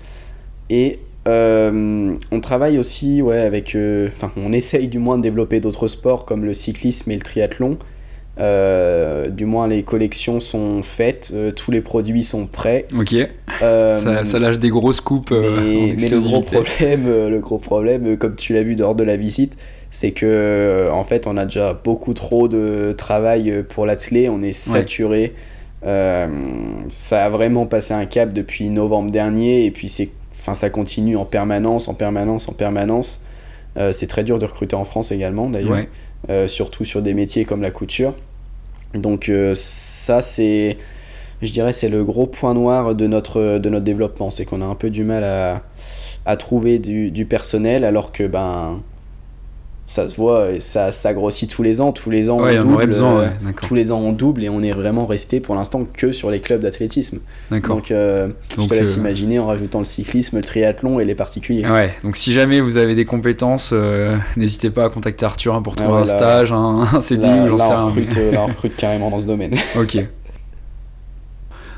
[0.70, 3.74] Et euh, on travaille aussi ouais, avec.
[3.74, 7.22] euh, Enfin, on essaye du moins de développer d'autres sports comme le cyclisme et le
[7.22, 7.78] triathlon.
[8.40, 12.84] Euh, du moins, les collections sont faites, euh, tous les produits sont prêts.
[12.98, 13.14] Ok.
[13.62, 15.30] Euh, Ça, ça lâche des grosses coupes.
[15.30, 19.16] mais, mais le gros problème, le gros problème, comme tu l'as vu lors de la
[19.16, 19.56] visite,
[19.92, 24.52] c'est que en fait, on a déjà beaucoup trop de travail pour l'athlé, on est
[24.52, 25.32] saturé.
[25.84, 30.08] Ça a vraiment passé un cap depuis novembre dernier, et puis c'est,
[30.44, 33.22] enfin, ça continue en permanence, en permanence, en permanence.
[33.78, 35.88] Euh, c'est très dur de recruter en France également, d'ailleurs, Ouais.
[36.28, 38.14] euh, surtout sur des métiers comme la couture.
[38.92, 40.76] Donc euh, ça, c'est,
[41.40, 44.66] je dirais, c'est le gros point noir de notre, de notre développement, c'est qu'on a
[44.66, 45.62] un peu du mal à,
[46.26, 48.82] à trouver du, du personnel, alors que ben,
[49.94, 52.62] ça se voit, et ça, ça grossit tous les ans, tous les ans Ouais, on
[52.64, 53.52] double, besoin, euh, ouais.
[53.62, 56.40] Tous les ans on double et on est vraiment resté pour l'instant que sur les
[56.40, 57.20] clubs d'athlétisme.
[57.50, 57.76] D'accord.
[57.76, 61.04] Donc, euh, je Donc, te laisse euh, imaginer en rajoutant le cyclisme, le triathlon et
[61.04, 61.64] les particuliers.
[61.68, 65.62] Ouais, donc si jamais vous avez des compétences, euh, n'hésitez pas à contacter Arthur hein,
[65.62, 67.82] pour trouver ouais, un là- stage, un, un CDI j'en sais rien.
[67.84, 69.54] recrute, là, on recrute carrément dans ce domaine.
[69.78, 69.98] Ok.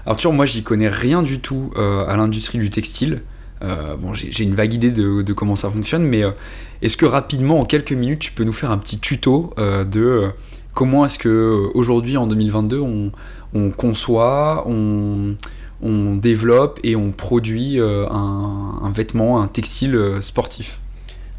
[0.07, 3.23] Arthur, moi j'y connais rien du tout euh, à l'industrie du textile.
[3.63, 6.31] Euh, bon, j'ai une vague idée de, de comment ça fonctionne, mais euh,
[6.83, 10.31] est-ce que rapidement, en quelques minutes, tu peux nous faire un petit tuto euh, de
[10.75, 13.13] comment est-ce que aujourd'hui, en 2022, on,
[13.55, 15.37] on conçoit, on,
[15.83, 20.79] on développe et on produit un, un vêtement, un textile sportif?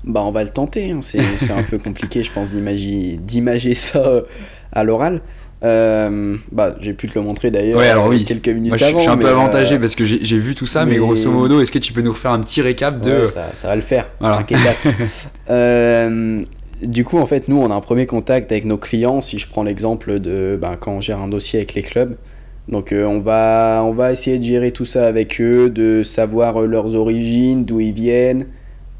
[0.03, 0.91] Bah, on va le tenter.
[0.91, 0.99] hein.
[1.01, 4.23] C'est un peu compliqué, je pense, d'imager ça
[4.71, 5.21] à l'oral.
[5.63, 8.23] Euh, bah, j'ai pu te le montrer d'ailleurs Ouais, alors oui.
[8.25, 8.97] quelques minutes Moi, je, avant.
[8.99, 10.91] je suis un peu avantagé euh, parce que j'ai vu tout ça, mais...
[10.91, 13.21] mais- grosso modo, est-ce que tu peux nous refaire un petit récap de.
[13.21, 14.07] ouais, ça, ça va le faire.
[14.19, 14.43] Voilà.
[15.49, 16.41] Euh,
[16.83, 19.21] du coup, en fait, nous, on a un premier contact avec nos clients.
[19.21, 22.15] Si je prends l'exemple de ben, quand on gère un dossier avec les clubs.
[22.67, 26.61] Donc, euh, on, va, on va essayer de gérer tout ça avec eux, de savoir
[26.61, 28.47] euh, leurs origines, d'où ils viennent,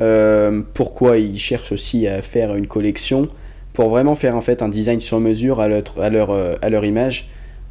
[0.02, 3.28] euh, pourquoi ils cherchent aussi à faire une collection,
[3.78, 6.72] pour vraiment faire en fait un design sur mesure à leur, à leur, euh, à
[6.72, 7.30] leur image.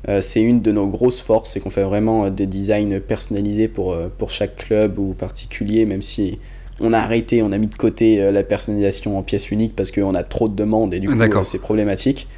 [0.08, 3.66] Euh, c'est une de nos grosses forces, c'est qu'on fait vraiment euh, des designs personnalisés
[3.66, 6.38] pour, pour chaque club ou particulier, même si
[6.78, 10.14] on a arrêté, on a mis de côté la personnalisation en pièce unique parce qu'on
[10.14, 12.28] a trop de demandes et du coup c'est problématique.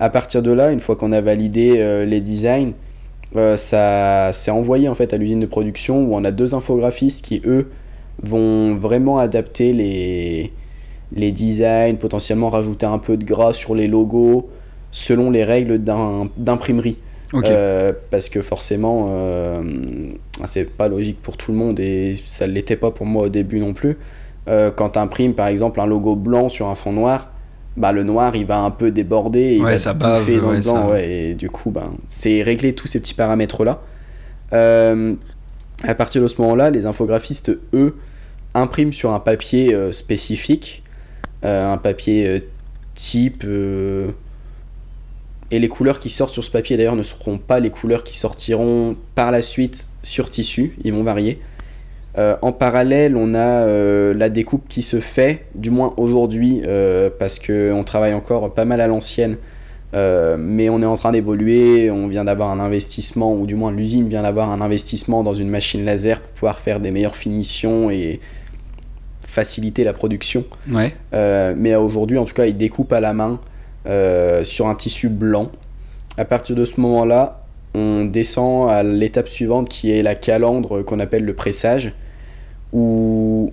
[0.00, 2.72] À partir de là, une fois qu'on a validé euh, les designs,
[3.36, 7.24] euh, ça c'est envoyé en fait à l'usine de production où on a deux infographistes
[7.24, 7.70] qui eux
[8.24, 10.52] vont vraiment adapter les,
[11.14, 14.48] les designs, potentiellement rajouter un peu de gras sur les logos
[14.90, 15.78] selon les règles
[16.36, 16.98] d'imprimerie.
[17.50, 19.60] Euh, parce que forcément, euh,
[20.44, 23.28] c'est pas logique pour tout le monde et ça ne l'était pas pour moi au
[23.28, 23.96] début non plus.
[24.46, 27.30] Euh, quand tu imprimes par exemple un logo blanc sur un fond noir,
[27.76, 30.60] bah, le noir il va un peu déborder, et il va ça bave, dans le
[30.60, 33.80] blanc, ça- ouais, et du coup, ben, c'est régler tous ces petits paramètres là.
[34.52, 37.96] À partir de ce moment-là, les infographistes, eux,
[38.54, 40.83] impriment sur un papier spécifique,
[41.44, 42.40] un papier euh,
[42.94, 43.44] type.
[43.44, 44.10] euh,
[45.50, 48.16] et les couleurs qui sortent sur ce papier d'ailleurs ne seront pas les couleurs qui
[48.16, 51.40] sortiront par la suite sur tissu, ils vont varier.
[52.16, 57.10] Euh, en parallèle, on a euh, la découpe qui se fait, du moins aujourd'hui, euh,
[57.18, 59.36] parce qu'on travaille encore pas mal à l'ancienne,
[59.94, 63.70] euh, mais on est en train d'évoluer, on vient d'avoir un investissement, ou du moins
[63.70, 67.90] l'usine vient d'avoir un investissement dans une machine laser pour pouvoir faire des meilleures finitions
[67.90, 68.20] et
[69.34, 70.44] faciliter la production.
[70.70, 70.94] Ouais.
[71.12, 73.40] Euh, mais aujourd'hui, en tout cas, il découpe à la main
[73.86, 75.50] euh, sur un tissu blanc.
[76.16, 77.44] À partir de ce moment-là,
[77.74, 81.92] on descend à l'étape suivante qui est la calandre qu'on appelle le pressage,
[82.72, 83.52] où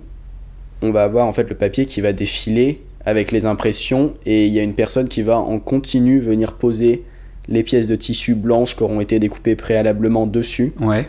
[0.82, 4.54] on va avoir en fait le papier qui va défiler avec les impressions et il
[4.54, 7.02] y a une personne qui va en continu venir poser
[7.48, 10.72] les pièces de tissu blanches qui auront été découpées préalablement dessus.
[10.80, 11.08] Ouais.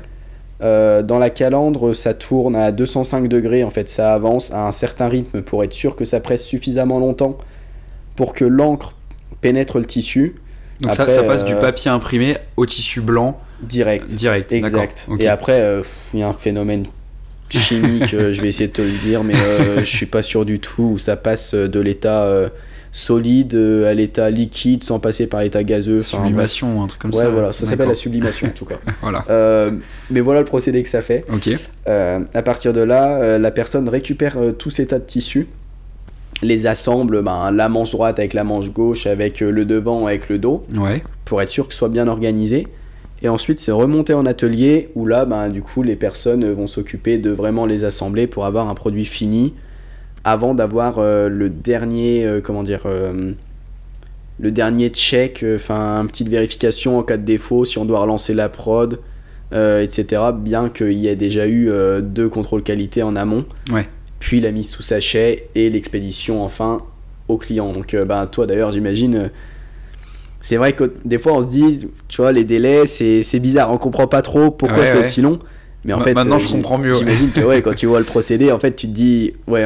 [0.63, 4.71] Euh, dans la calandre, ça tourne à 205 degrés, en fait, ça avance à un
[4.71, 7.37] certain rythme pour être sûr que ça presse suffisamment longtemps
[8.15, 8.95] pour que l'encre
[9.41, 10.35] pénètre le tissu
[10.79, 14.07] Donc ça, Après, ça passe du euh, papier imprimé au tissu blanc direct.
[14.07, 14.53] direct.
[14.53, 15.09] Exact.
[15.19, 15.81] Et après, euh,
[16.13, 16.85] il y a un phénomène
[17.49, 19.35] chimique, je vais essayer de te le dire, mais
[19.79, 22.29] je suis pas sûr du tout, où ça passe de l'état
[22.95, 25.99] solide euh, à l'état liquide sans passer par l'état gazeux.
[25.99, 26.17] enfin.
[26.19, 27.29] Sublimation, un truc comme Ouais, ça.
[27.29, 28.77] voilà, ça s'appelle la sublimation en tout cas.
[29.01, 29.25] Voilà.
[29.29, 29.71] Euh,
[30.11, 31.25] mais voilà le procédé que ça fait.
[31.33, 31.49] Ok.
[31.87, 35.47] Euh, à partir de là, euh, la personne récupère tous ces tas de tissus,
[36.43, 40.37] les assemble, ben, la manche droite avec la manche gauche, avec le devant, avec le
[40.37, 41.03] dos, Ouais.
[41.25, 42.67] pour être sûr que ce soit bien organisé.
[43.23, 47.17] Et ensuite, c'est remonté en atelier où là, ben, du coup, les personnes vont s'occuper
[47.17, 49.53] de vraiment les assembler pour avoir un produit fini
[50.23, 53.33] avant d'avoir euh, le dernier, euh, comment dire, euh,
[54.39, 58.33] le dernier check, enfin, une petite vérification en cas de défaut, si on doit relancer
[58.33, 58.99] la prod,
[59.53, 60.21] euh, etc.
[60.33, 63.45] Bien qu'il y ait déjà eu euh, deux contrôles qualité en amont.
[63.71, 63.87] Ouais.
[64.19, 66.81] Puis la mise sous sachet et l'expédition enfin
[67.27, 67.71] au client.
[67.73, 69.29] Donc, euh, ben, toi d'ailleurs, j'imagine.
[70.41, 73.71] c'est vrai que des fois on se dit, tu vois, les délais, c'est c'est bizarre,
[73.71, 74.99] on comprend pas trop pourquoi Ouais, c'est ouais.
[75.01, 75.39] aussi long.
[75.85, 76.93] Mais en fait, maintenant, euh, je comprends mieux.
[76.93, 79.65] J'imagine que ouais, quand tu vois le procédé, en fait, tu te dis, ouais,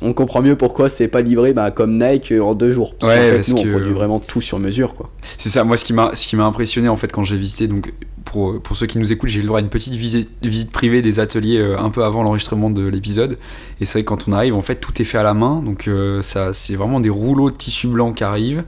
[0.00, 2.94] on- comprend mieux pourquoi c'est pas livré bah, comme Nike euh, en deux jours.
[2.94, 5.10] Parce Ouais, qu'en fait, parce nous, on produit vraiment tout sur mesure, quoi.
[5.36, 7.66] C'est ça, moi ce qui m'a ce qui m'a impressionné en fait quand j'ai visité
[7.68, 7.92] donc
[8.24, 10.70] pour, pour ceux qui nous écoutent, j'ai eu le droit à une petite visite, visite
[10.72, 13.36] privée des ateliers euh, un peu avant l'enregistrement de l'épisode
[13.80, 15.62] et c'est vrai que quand on arrive en fait tout est fait à la main
[15.64, 18.64] donc euh, ça c'est vraiment des rouleaux de tissu blanc qui arrivent.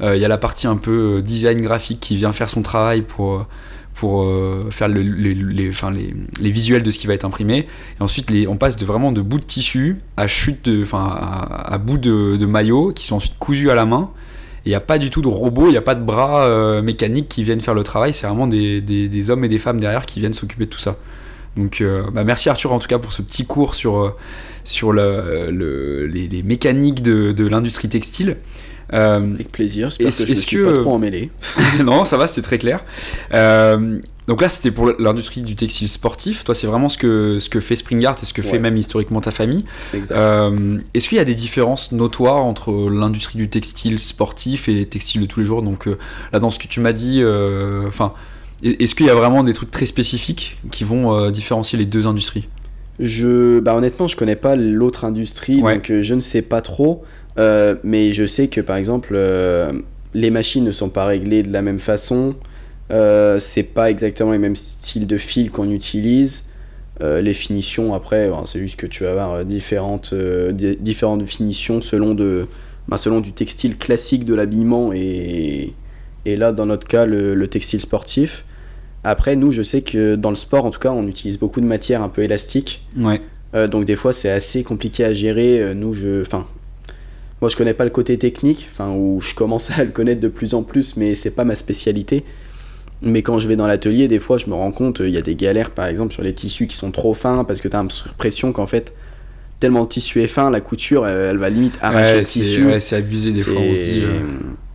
[0.00, 3.02] Euh, Il y a la partie un peu design graphique qui vient faire son travail
[3.02, 3.46] pour
[3.96, 7.66] pour euh, faire le- les, visuels de ce qui va être imprimé.
[7.98, 11.96] Et ensuite, on passe de vraiment de bouts de tissu à chute, de, à, bout
[11.98, 14.10] de, maillots qui sont ensuite cousus à la main.
[14.66, 16.82] Il n'y a pas du tout de robots, il n'y a pas de bras euh,
[16.82, 18.12] mécaniques qui viennent faire le travail.
[18.12, 20.96] C'est vraiment des, hommes et des femmes derrière qui viennent s'occuper de tout ça.
[21.56, 24.14] Donc, euh, bah, merci Arthur en tout cas pour ce petit cours sur,
[24.62, 28.36] sur le- le- les, mécaniques de l'industrie textile.
[28.92, 31.30] Euh, Avec plaisir, j'espère que je est-ce suis pas euh, trop emmêlé.
[31.84, 32.84] non, ça va, c'était très clair.
[33.34, 36.44] Euh, donc là, c'était pour l'industrie du textile sportif.
[36.44, 39.20] Toi, c'est vraiment ce que, ce que fait Springart et ce que fait même historiquement
[39.20, 39.64] ta famille.
[40.10, 45.20] Euh, Est-ce qu'il y a des différences notoires entre l'industrie du textile sportif et textile
[45.20, 45.62] de tous les jours?
[45.62, 45.96] Donc euh,
[46.32, 48.14] là, dans ce que tu m'as dit, euh, enfin,
[48.64, 52.06] est-ce qu'il y a vraiment des trucs très spécifiques qui vont euh, différencier les deux
[52.08, 52.48] industries?
[52.98, 55.74] Je, bah honnêtement, je connais pas l'autre industrie, Ouais.
[55.74, 57.04] donc euh, je ne sais pas trop.
[57.38, 59.72] Euh, mais je sais que par exemple, euh,
[60.14, 62.34] les machines ne sont pas réglées de la même façon.
[62.90, 66.44] Euh, c'est pas exactement les mêmes styles de fil qu'on utilise.
[67.02, 71.82] Euh, les finitions, après, bon, c'est juste que tu vas avoir différentes, di- différentes finitions
[71.82, 72.46] selon, de,
[72.88, 75.74] bah, selon du textile classique de l'habillement et,
[76.24, 78.44] et là, dans notre cas, le, le textile sportif.
[79.04, 81.66] Après, nous, je sais que dans le sport, en tout cas, on utilise beaucoup de
[81.66, 82.82] matières un peu élastiques.
[82.98, 83.20] Ouais.
[83.54, 85.72] Euh, donc des fois c'est assez compliqué à gérer.
[85.74, 86.46] Nous je, enfin,
[87.40, 90.28] moi je connais pas le côté technique, enfin où je commence à le connaître de
[90.28, 92.24] plus en plus, mais c'est pas ma spécialité.
[93.02, 95.18] Mais quand je vais dans l'atelier, des fois je me rends compte euh, il y
[95.18, 97.76] a des galères par exemple sur les tissus qui sont trop fins parce que tu
[97.76, 98.94] as l'impression qu'en fait
[99.60, 102.64] tellement le tissu est fin, la couture elle, elle va limite arracher Ouais, le tissu.
[102.66, 103.60] ouais, c'est abusé des fois.
[103.60, 104.20] On se dit, euh,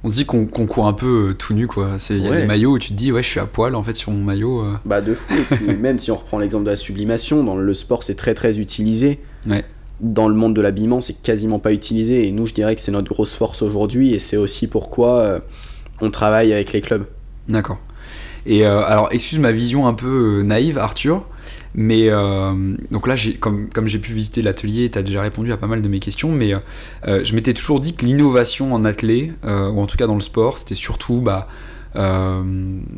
[0.03, 1.95] on se dit qu'on court un peu euh, tout nu, quoi.
[2.11, 3.83] Il y a des maillots où tu te dis, ouais, je suis à poil en
[3.83, 4.61] fait sur mon maillot.
[4.61, 4.73] euh.
[4.85, 5.33] Bah de fou.
[5.35, 8.33] Et puis même si on reprend l'exemple de la sublimation, dans le sport c'est très
[8.35, 9.19] très utilisé.
[9.47, 9.65] Ouais.
[10.01, 12.91] Dans le monde de l'habillement c'est quasiment pas utilisé et nous je dirais que c'est
[12.91, 15.39] notre grosse force aujourd'hui et c'est aussi pourquoi euh,
[16.01, 17.05] on travaille avec les clubs.
[17.47, 17.77] D'accord.
[18.47, 21.23] Et euh, alors, excuse ma vision un peu euh, naïve, Arthur,
[21.75, 22.09] Mais
[22.89, 25.87] donc là, comme, j'ai pu visiter l'atelier, tu as déjà répondu à pas mal de
[25.87, 26.53] mes questions, mais
[27.05, 30.57] je m'étais toujours dit que l'innovation en athlée, ou en tout cas dans le sport,
[30.57, 31.47] c'était surtout bah,
[31.95, 32.41] euh,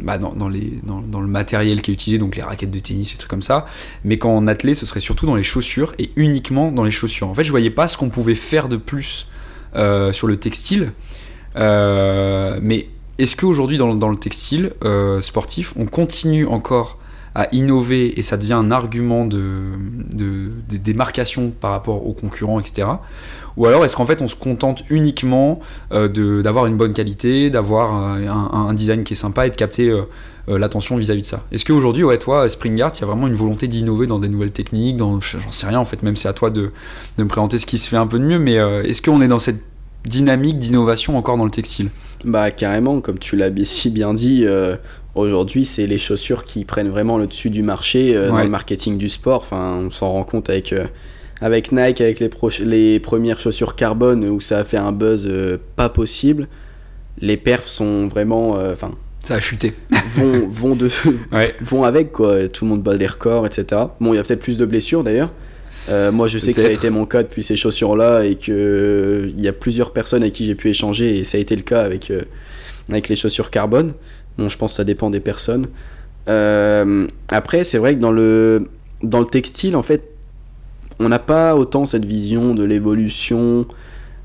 [0.01, 2.79] bah, dans, dans, les, dans, dans le matériel qui est utilisé, donc les raquettes de
[2.79, 3.67] tennis, et trucs comme ça.
[4.03, 7.27] Mais qu'en athlée, ce serait surtout dans les chaussures et uniquement dans les chaussures.
[7.27, 9.27] En fait, je voyais pas ce qu'on pouvait faire de plus
[9.75, 10.91] euh, sur le textile.
[11.56, 12.88] Euh, mais
[13.19, 14.71] est-ce qu'aujourd'hui, dans, dans le textile
[15.21, 16.97] sportif, on continue encore
[17.36, 19.72] à innover et ça devient un argument de,
[20.69, 22.88] démarcation par rapport aux concurrents, etc.
[23.58, 25.60] Ou alors est-ce qu'en fait on se contente uniquement
[25.91, 30.04] euh, d'avoir une bonne qualité, d'avoir un, design qui est sympa et de capter euh,
[30.50, 31.43] euh, l'attention vis-à-vis de ça?
[31.52, 34.52] Est-ce qu'aujourd'hui, ouais, toi, Springart, il y a vraiment une volonté d'innover dans des nouvelles
[34.52, 36.72] techniques dans, J'en sais rien en fait, même c'est à toi de,
[37.17, 39.28] de me présenter ce qui se fait un peu de mieux, mais est-ce qu'on est
[39.28, 39.62] dans cette
[40.06, 41.89] dynamique d'innovation encore dans le textile?
[42.26, 44.46] Bah carrément, comme tu l'as si bien dit,
[45.15, 48.97] aujourd'hui c'est les chaussures qui prennent vraiment le dessus du marché euh, dans le marketing
[48.97, 49.41] du sport.
[49.41, 50.86] Enfin, on s'en rend compte avec, euh,
[51.41, 52.30] avec Nike, avec les,
[52.65, 56.47] les premières chaussures carbone où ça a fait un buzz euh, pas possible.
[57.19, 58.91] Les perfs sont vraiment, enfin,
[59.23, 59.73] Ça a chuté.
[60.15, 60.89] vont, vont, de,
[61.32, 61.54] Ouais.
[61.62, 62.47] vont avec quoi.
[62.47, 63.82] Tout le monde bat des records, etc.
[63.99, 65.32] Bon, il y a peut-être plus de blessures d'ailleurs.
[66.12, 69.41] Moi, je sais que ça a été mon cas depuis ces chaussures-là et euh, il
[69.41, 71.82] y a plusieurs personnes avec qui j'ai pu échanger et ça a été le cas
[71.84, 72.12] avec,
[72.89, 73.93] avec les chaussures carbone.
[74.38, 75.67] Bon, je pense que ça dépend des personnes.
[76.28, 78.67] Euh, après, c'est vrai que dans le,
[79.04, 80.04] dans le textile, en fait,
[81.00, 83.65] on n'a pas autant cette vision de l'évolution,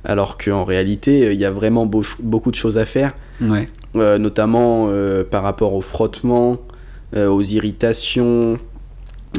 [0.04, 3.14] alors qu'en réalité, euh, il y a vraiment beau- beaucoup de choses à faire.
[3.40, 3.66] Ouais.
[3.96, 6.58] Euh, notamment euh, par rapport au frottement,
[7.16, 8.58] aux irritations.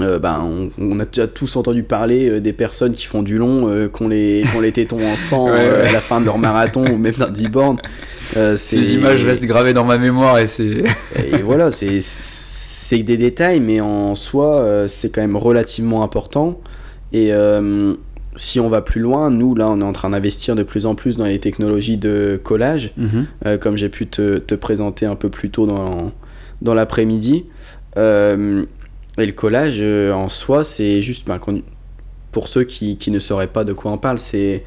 [0.01, 3.37] Euh, ben, on, on a déjà tous entendu parler euh, des personnes qui font du
[3.37, 5.89] long, euh, qui ont les, ont les tétons en sang Ouais, euh, ouais.
[5.89, 7.77] à la fin de leur marathon ou même d'un 10 bornes.
[8.37, 10.83] Euh, Ces images restent gravées dans ma mémoire et c'est.
[11.31, 16.59] Et voilà, c'est des détails, mais en soi, c'est quand même relativement important.
[17.13, 17.31] Et
[18.35, 20.95] si on va plus loin, nous, là, on est en train d'investir de plus en
[20.95, 22.93] plus dans les technologies de collage.
[22.97, 23.57] Mhm.
[23.59, 26.11] Comme j'ai pu te, te présenter un peu plus tôt dans,
[26.61, 27.45] dans l'après-midi.
[27.97, 28.65] Euh,
[29.21, 31.39] et le collage, euh, en soi, c'est juste, ben,
[32.31, 34.63] pour ceux qui, qui ne sauraient pas de quoi on parle, c'est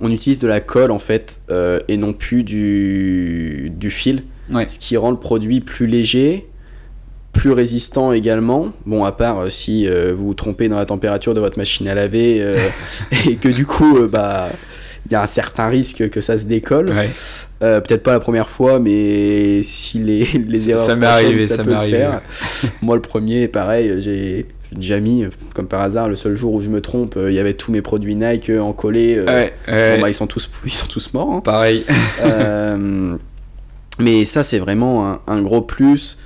[0.00, 4.22] on utilise de la colle en fait euh, et non plus du, du fil,
[4.52, 4.66] Ouais.
[4.68, 6.48] ce qui rend le produit plus léger,
[7.32, 8.72] plus résistant également.
[8.86, 11.86] Bon, à part euh, si euh, vous vous trompez dans la température de votre machine
[11.88, 12.56] à laver
[13.28, 14.48] et que du coup, bah,
[15.06, 16.90] il y a un certain risque que ça se décolle.
[16.90, 17.10] Ouais.
[17.62, 21.48] Euh, Peut-être pas la première fois, mais si les, les erreurs ça m'est s'enchaînent, arrivé,
[21.48, 22.22] ça, ça peut le arrivé, faire.
[22.82, 26.68] Moi, le premier, pareil, j'ai déjà mis, comme par hasard, le seul jour où je
[26.70, 29.16] me trompe, euh, il y avait tous mes produits Nike euh, en collé.
[29.16, 29.96] euh, Ouais, ouais.
[29.96, 31.32] bon, bah, ils, sont tous, ils sont tous morts.
[31.32, 31.40] hein.
[31.40, 31.84] Pareil.
[34.00, 36.18] Mais ça, c'est vraiment un, un gros plus.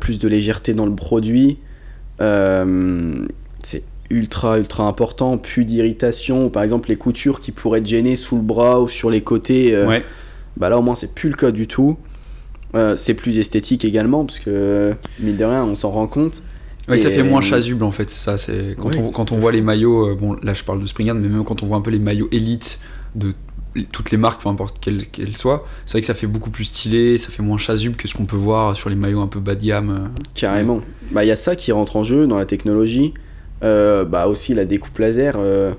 [0.00, 1.58] plus de légèreté dans le produit.
[2.18, 5.38] C'est ultra, ultra important.
[5.38, 6.50] Plus d'irritation.
[6.50, 9.74] Par exemple, les coutures qui pourraient être gênées sous le bras ou sur les côtés.
[9.74, 10.02] euh, Ouais.
[10.56, 11.96] Bah là, au moins, c'est plus le cas du tout.
[12.74, 16.42] Euh, c'est plus esthétique également, parce que, mine de rien, on s'en rend compte.
[16.88, 18.38] Ouais, ça fait moins chasuble en fait, c'est ça.
[18.38, 18.96] C'est quand, Oui.
[19.00, 21.44] on, quand on voit les maillots, euh, bon là je parle de Springard, mais même
[21.44, 22.80] quand on voit un peu les maillots élites
[23.14, 23.34] de
[23.92, 26.64] toutes les marques, peu importe quelles qu'elles soient, c'est vrai que ça fait beaucoup plus
[26.64, 29.38] stylé, ça fait moins chasuble que ce qu'on peut voir sur les maillots un peu
[29.38, 29.90] bas de gamme.
[29.90, 30.20] euh.
[30.34, 30.80] Carrément.
[31.12, 33.14] Bah, il y a ça qui rentre en jeu dans la technologie.
[33.62, 35.34] Euh, bah, aussi la découpe laser.
[35.36, 35.72] euh,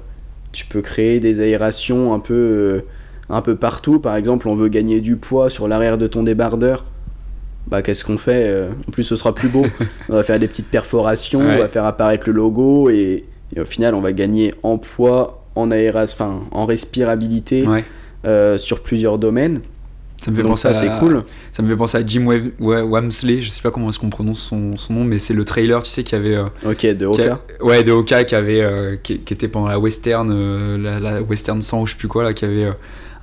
[0.53, 2.81] tu peux créer des aérations un peu, euh,
[3.29, 3.99] un peu partout.
[3.99, 6.85] Par exemple, on veut gagner du poids sur l'arrière de ton débardeur.
[7.67, 9.65] Bah, qu'est-ce qu'on fait euh, En plus, ce sera plus beau.
[10.09, 11.55] on va faire des petites perforations, Ouais.
[11.55, 13.23] on va faire apparaître le logo et,
[13.55, 17.85] et au final, on va gagner en poids, en aéras, enfin, en respirabilité Ouais.
[18.25, 19.61] euh, sur plusieurs domaines.
[20.21, 21.23] Ça me fait Donc penser ça, à, c'est cool.
[21.51, 24.09] Ça me fait penser à Jim Wam- Wa- Wamsley, je sais pas comment est-ce qu'on
[24.09, 26.35] prononce son, son nom, mais c'est le trailer, tu sais, qui avait.
[26.35, 27.41] euh, Ok, de a- Oka.
[27.61, 31.21] ouais, de Oka qui avait euh, qui, qui était pendant la western, euh, la, la
[31.21, 32.71] western 100 ou je sais plus quoi là, qui avait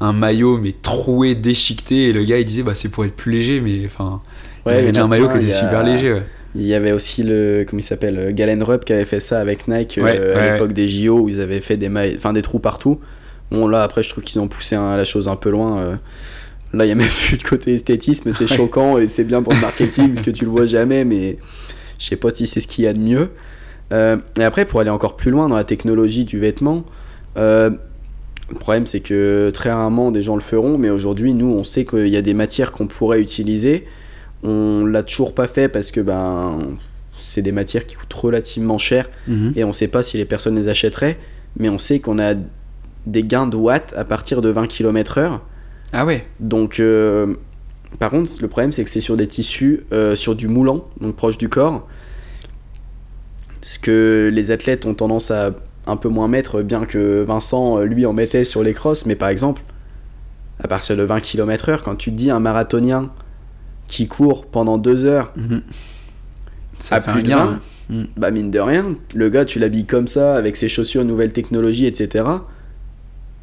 [0.00, 3.32] un maillot mais troué, déchiqueté et le gars il disait bah c'est pour être plus
[3.32, 4.20] léger, mais enfin
[4.66, 6.12] Ouais, il avait a un maillot qui était a- super léger.
[6.14, 6.22] Ouais.
[6.54, 9.40] Il y avait aussi le comment il s'appelle euh, Galen Rupp qui avait fait ça
[9.40, 12.42] avec Nike euh, à l'époque des JO où ils avaient fait des mailles, enfin des
[12.42, 12.98] trous partout.
[13.50, 15.78] Bon là après je trouve qu'ils ont poussé la chose un peu loin.
[15.80, 15.96] euh.
[16.72, 18.56] Là il y a même plus de côté esthétisme, c'est Ouais.
[18.56, 21.38] choquant et c'est bien pour le marketing parce que tu le vois jamais, mais
[21.98, 23.30] je sais pas si c'est ce qu'il y a de mieux.
[23.92, 26.84] Euh, et après pour aller encore plus loin dans la technologie du vêtement,
[27.36, 27.70] euh,
[28.50, 31.84] le problème c'est que très rarement des gens le feront, mais aujourd'hui nous on sait
[31.84, 33.86] qu'il y a des matières qu'on pourrait utiliser.
[34.42, 36.58] On l'a toujours pas fait parce que ben
[37.20, 39.52] c'est des matières qui coûtent relativement cher Mhm.
[39.56, 41.16] et on sait pas si les personnes les achèteraient,
[41.58, 42.34] mais on sait qu'on a
[43.06, 45.40] des gains de watts à partir de 20 km/h.
[45.92, 46.24] Ah ouais.
[46.38, 47.34] Donc, euh,
[47.98, 51.16] par contre, le problème c'est que c'est sur des tissus, euh, sur du moulant, donc
[51.16, 51.86] proche du corps.
[53.62, 55.50] ce que les athlètes ont tendance à
[55.86, 59.06] un peu moins mettre, bien que Vincent, lui, en mettait sur les crosses.
[59.06, 59.62] Mais par exemple,
[60.62, 63.10] à partir de 20 km/h, quand tu te dis un marathonien
[63.86, 65.62] qui court pendant deux heures Mhm.
[66.78, 67.44] Ça à plus de gain.
[67.46, 68.04] 20, Mm.
[68.16, 71.86] bah mine de rien, le gars, tu l'habilles comme ça, avec ses chaussures, nouvelles technologies,
[71.86, 72.24] etc.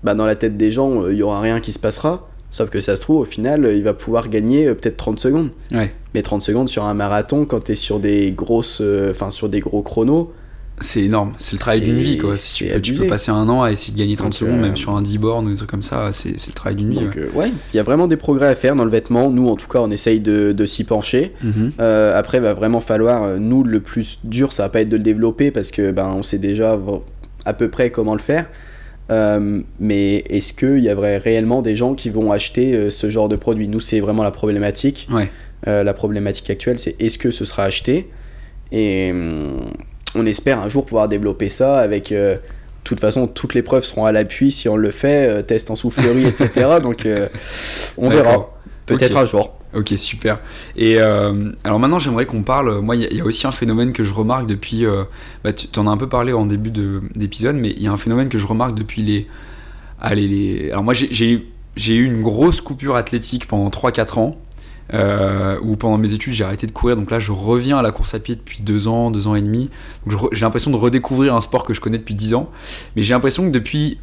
[0.04, 2.30] Bah dans la tête des gens, euh, il y aura rien qui se passera.
[2.50, 5.19] Sauf que ça se trouve, au final, euh, il va pouvoir gagner euh, peut-être 30
[5.19, 5.50] secondes.
[5.73, 5.93] Ouais.
[6.13, 9.60] Mais 30 secondes sur un marathon, quand t'es sur des grosses, euh, enfin sur des
[9.60, 10.32] gros chronos,
[10.80, 12.36] C'est énorme, c'est le travail d'une vie quoi.
[12.36, 14.62] Si tu tu peux passer un an à essayer de gagner 30 Donc, secondes, euh,
[14.62, 17.00] même sur un 10 bornes ou des trucs comme ça, c'est le travail d'une vie.
[17.00, 17.22] donc ouais.
[17.24, 19.32] euh, ouais, il y a vraiment des progrès à faire dans le vêtement.
[19.32, 21.34] Nous, en tout cas, on essaye de, de s'y pencher.
[21.42, 21.72] Mhm.
[21.80, 24.98] Euh, après, va vraiment falloir, euh, nous, le plus dur, ça va pas être de
[24.98, 26.78] le développer parce que ben, on sait déjà
[27.46, 28.46] à peu près comment le faire.
[29.10, 33.30] Euh, mais est-ce qu'il y a réellement des gens qui vont acheter euh, ce genre
[33.30, 33.68] de produit?
[33.68, 35.08] Nous, c'est vraiment la problématique.
[35.12, 35.32] Ouais.
[35.68, 38.10] Euh, la problématique actuelle, c'est est-ce que ce sera acheté?
[38.72, 39.58] Et hum,
[40.15, 42.12] on espère un jour pouvoir développer ça avec.
[42.12, 45.41] euh, de toute façon, toutes les preuves seront à l'appui si on le fait, euh,
[45.41, 46.78] test en soufflerie, etc.
[46.82, 47.28] Donc, euh,
[47.98, 48.54] on verra.
[48.86, 49.17] Peut-être Ok.
[49.17, 49.54] un jour.
[49.76, 50.39] Ok, super.
[50.78, 52.80] Et euh, alors maintenant, j'aimerais qu'on parle.
[52.80, 54.86] Moi, il y, a- il y a aussi un phénomène que je remarque depuis.
[54.86, 55.04] euh,
[55.43, 57.91] bah, tu en as un peu parlé en début de- d'épisode, mais il y a
[57.91, 59.28] un phénomène que je remarque depuis les.
[60.00, 60.72] Allez, les.
[60.72, 61.43] Alors, moi, j'ai- j'ai eu-
[61.76, 64.38] j'ai eu une grosse coupure athlétique pendant 3-4 ans.
[64.93, 66.95] Euh, où pendant mes études j'ai arrêté de courir.
[66.95, 69.41] Donc là je reviens à la course à pied depuis 2 ans, 2 ans et
[69.41, 69.69] demi.
[70.32, 72.50] J'ai l'impression de redécouvrir un sport que je connais depuis 10 ans.
[72.95, 74.00] Mais j'ai l'impression que depuis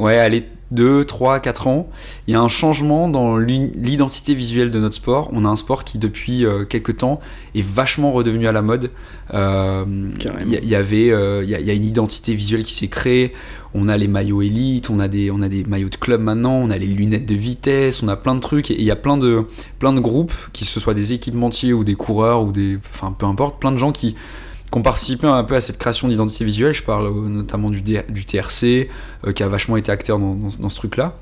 [0.00, 1.90] ouais allez 2, 3, 4 ans
[2.28, 5.28] il y a un changement dans l'identité visuelle de notre sport.
[5.32, 7.18] On a un sport qui, depuis euh, quelques temps,
[7.56, 8.92] est vachement redevenu à la mode.
[9.34, 9.84] Euh.
[10.46, 12.86] Il y, avait, euh, il y, a- il y a une identité visuelle qui s'est
[12.86, 13.32] créée.
[13.74, 16.54] On a les maillots élites, on a des, on a des maillots de club maintenant,
[16.54, 18.70] on a les lunettes de vitesse, on a plein de trucs.
[18.70, 19.44] Et il y a plein de,
[19.80, 23.26] plein de groupes, qui ce soit des équipementiers ou des coureurs ou des, enfin peu
[23.26, 24.14] importe, plein de gens qui
[24.70, 26.72] qui ont participé un peu à cette création d'identité visuelle.
[26.72, 28.88] Je parle euh, notamment du, D- du TRC,
[29.26, 31.16] euh, qui a vachement été acteur dans, dans- dans ce truc-là.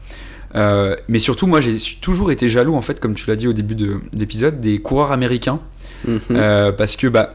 [0.55, 3.53] Euh, mais surtout, moi, j'ai toujours été jaloux, en fait, comme tu l'as dit au
[3.53, 5.61] début de l'épisode, des coureurs américains.
[6.07, 6.21] Mhm.
[6.31, 7.35] Euh, parce que, bah,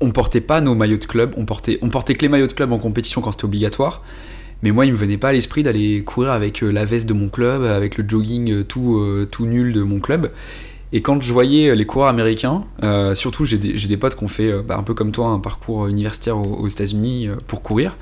[0.00, 2.52] on portait pas nos maillots de club, on portait, on portait que les maillots de
[2.52, 4.02] club en compétition quand c'était obligatoire.
[4.62, 7.28] Mais moi, il me venait pas à l'esprit d'aller courir avec la veste de mon
[7.28, 9.00] club, avec le jogging tout,
[9.30, 10.30] tout nul de mon club.
[10.92, 14.28] Et quand je voyais les coureurs américains, euh, surtout j'ai des, des potes qui ont
[14.28, 17.62] fait, euh, bah, un peu comme toi, un parcours universitaire aux, aux États-Unis euh, pour
[17.62, 17.96] courir,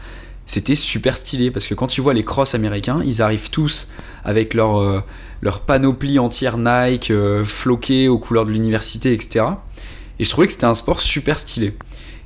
[0.46, 3.88] c'était super stylé parce que quand tu vois les crosses américains, ils arrivent tous
[4.24, 5.00] avec leur, euh,
[5.42, 9.44] leur panoplie entière Nike, euh, floquée aux couleurs de l'université, etc.
[10.20, 11.74] Et je trouvais que c'était un sport super stylé.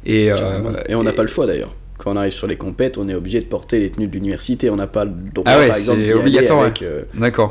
[0.05, 1.75] Et, euh, et on n'a pas le choix d'ailleurs.
[1.99, 4.71] Quand on arrive sur les compètes, on est obligé de porter les tenues de l'université.
[4.71, 7.03] On n'a pas le droit, Ah ouais, par exemple, c'est d'y avec euh,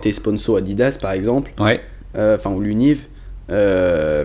[0.01, 1.81] tes sponsors Adidas, par exemple, Ouais.
[2.15, 3.01] Euh, enfin ou l'Univ.
[3.49, 4.23] euh,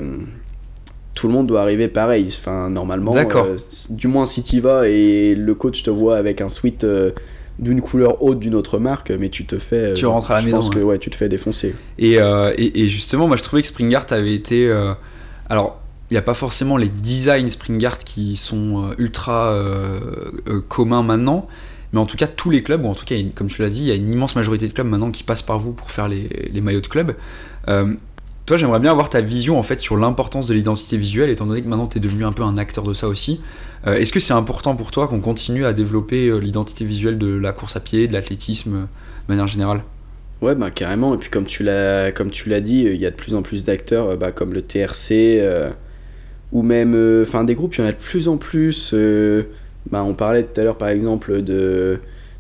[1.14, 2.26] tout le monde doit arriver pareil.
[2.28, 3.56] Enfin, normalement, euh,
[3.90, 7.12] du moins si tu vas et le coach te voit avec un sweat euh,
[7.60, 9.94] d'une couleur haute d'une autre marque, mais tu te fais.
[9.94, 10.98] Tu rentres à la je maison, pense que ouais.
[10.98, 11.74] tu te fais défoncer.
[11.98, 14.66] Et, euh, et, et justement, moi je trouvais que Springart avait été.
[14.68, 14.92] euh,
[15.48, 19.56] alors, il n'y a pas forcément les designs Springart qui sont euh, ultra
[20.68, 21.46] communs maintenant,
[21.92, 23.82] mais en tout cas, tous les clubs, ou en tout cas, comme tu l'as dit,
[23.82, 26.08] il y a une immense majorité de clubs maintenant qui passent par vous pour faire
[26.08, 27.14] les, les maillots de club.
[27.68, 27.94] Euh,
[28.46, 31.62] toi, j'aimerais bien avoir ta vision en fait sur l'importance de l'identité visuelle, étant donné
[31.62, 33.40] que maintenant tu es devenu un peu un acteur de ça aussi.
[33.87, 37.29] Euh, Est-ce que c'est important pour toi qu'on continue à développer euh, l'identité visuelle de
[37.29, 39.83] la course à pied, de l'athlétisme, euh, de manière générale?
[40.42, 41.14] Ouais, bah carrément.
[41.14, 43.40] Et puis comme tu l'as, comme tu l'as dit, il y a de plus en
[43.40, 45.40] plus d'acteurs, bah, comme le TRC,
[46.53, 48.94] ou même, enfin des groupes, il y en a de plus en plus.
[49.90, 51.98] bah, on parlait tout à l'heure, par exemple, de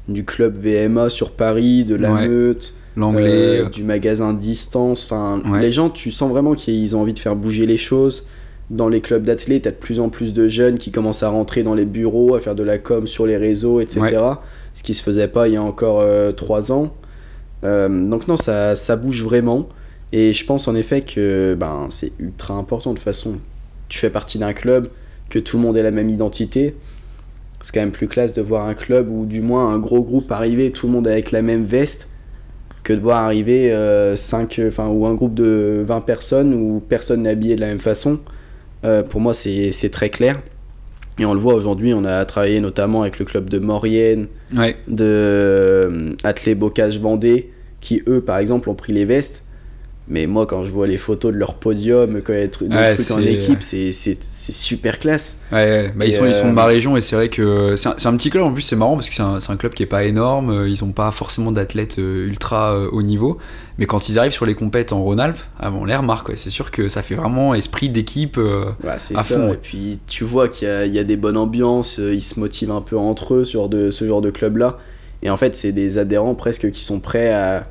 [0.08, 2.28] du club VMA sur Paris, de la Ouais.
[2.28, 5.04] Meute, L'anglais, euh, du magasin Distance.
[5.04, 5.60] Enfin, Ouais.
[5.60, 8.26] les gens, tu sens vraiment qu'ils ont envie de faire bouger les choses.
[8.70, 11.62] Dans les clubs d'athlètes, t'as de plus en plus de jeunes qui commencent à rentrer
[11.62, 14.00] dans les bureaux, à faire de la com sur les réseaux, etc.
[14.00, 14.14] Ouais.
[14.72, 16.94] Ce qui se faisait pas il y a encore euh, trois ans.
[17.64, 19.68] Euh, donc non, ça, ça bouge vraiment.
[20.12, 22.90] Et je pense en effet que ben, c'est ultra important.
[22.90, 23.38] De toute façon,
[23.88, 24.88] tu fais partie d'un club,
[25.28, 26.74] que tout le monde ait la même identité.
[27.60, 30.30] C'est quand même plus classe de voir un club ou du moins un gros groupe
[30.32, 32.08] arriver, tout le monde avec la même veste,
[32.84, 37.22] que de voir arriver euh, cinq, enfin, ou un groupe de 20 personnes où personne
[37.22, 38.20] n'est habillé de la même façon.
[38.84, 40.40] Euh, pour moi, c'est c'est très clair.
[41.18, 44.26] Et on le voit aujourd'hui, on a travaillé notamment avec le club de Maurienne,
[44.56, 49.43] ouais, de euh, Athlé Bocage Vendée, qui eux, par exemple, ont pris les vestes.
[50.06, 53.62] Mais moi, quand je vois les photos de leur podium, quand Ouais, trucs en équipe,
[53.62, 53.92] c'est
[54.52, 55.38] super classe.
[55.50, 55.92] Ouais, ouais.
[55.96, 58.28] Bah, ils, sont, ils sont de ma région et c'est vrai que c'est un, petit
[58.28, 60.66] club en plus, c'est marrant parce que c'est un, un club qui est pas énorme,
[60.68, 63.38] ils ont pas forcément d'athlètes euh, ultra euh, haut niveau,
[63.78, 66.36] mais quand ils arrivent sur les compètes en Rhône-Alpes, ah, bon, on les remarque, ouais.
[66.36, 68.36] c'est sûr que ça fait vraiment esprit d'équipe.
[68.36, 69.22] euh, À ça.
[69.22, 69.52] fond.
[69.54, 72.82] Et puis tu vois qu'il y, y a des bonnes ambiances, ils se motivent un
[72.82, 74.76] peu entre eux, ce genre de, ce genre de club-là.
[75.22, 77.66] Et en fait, c'est des adhérents presque qui sont prêts à,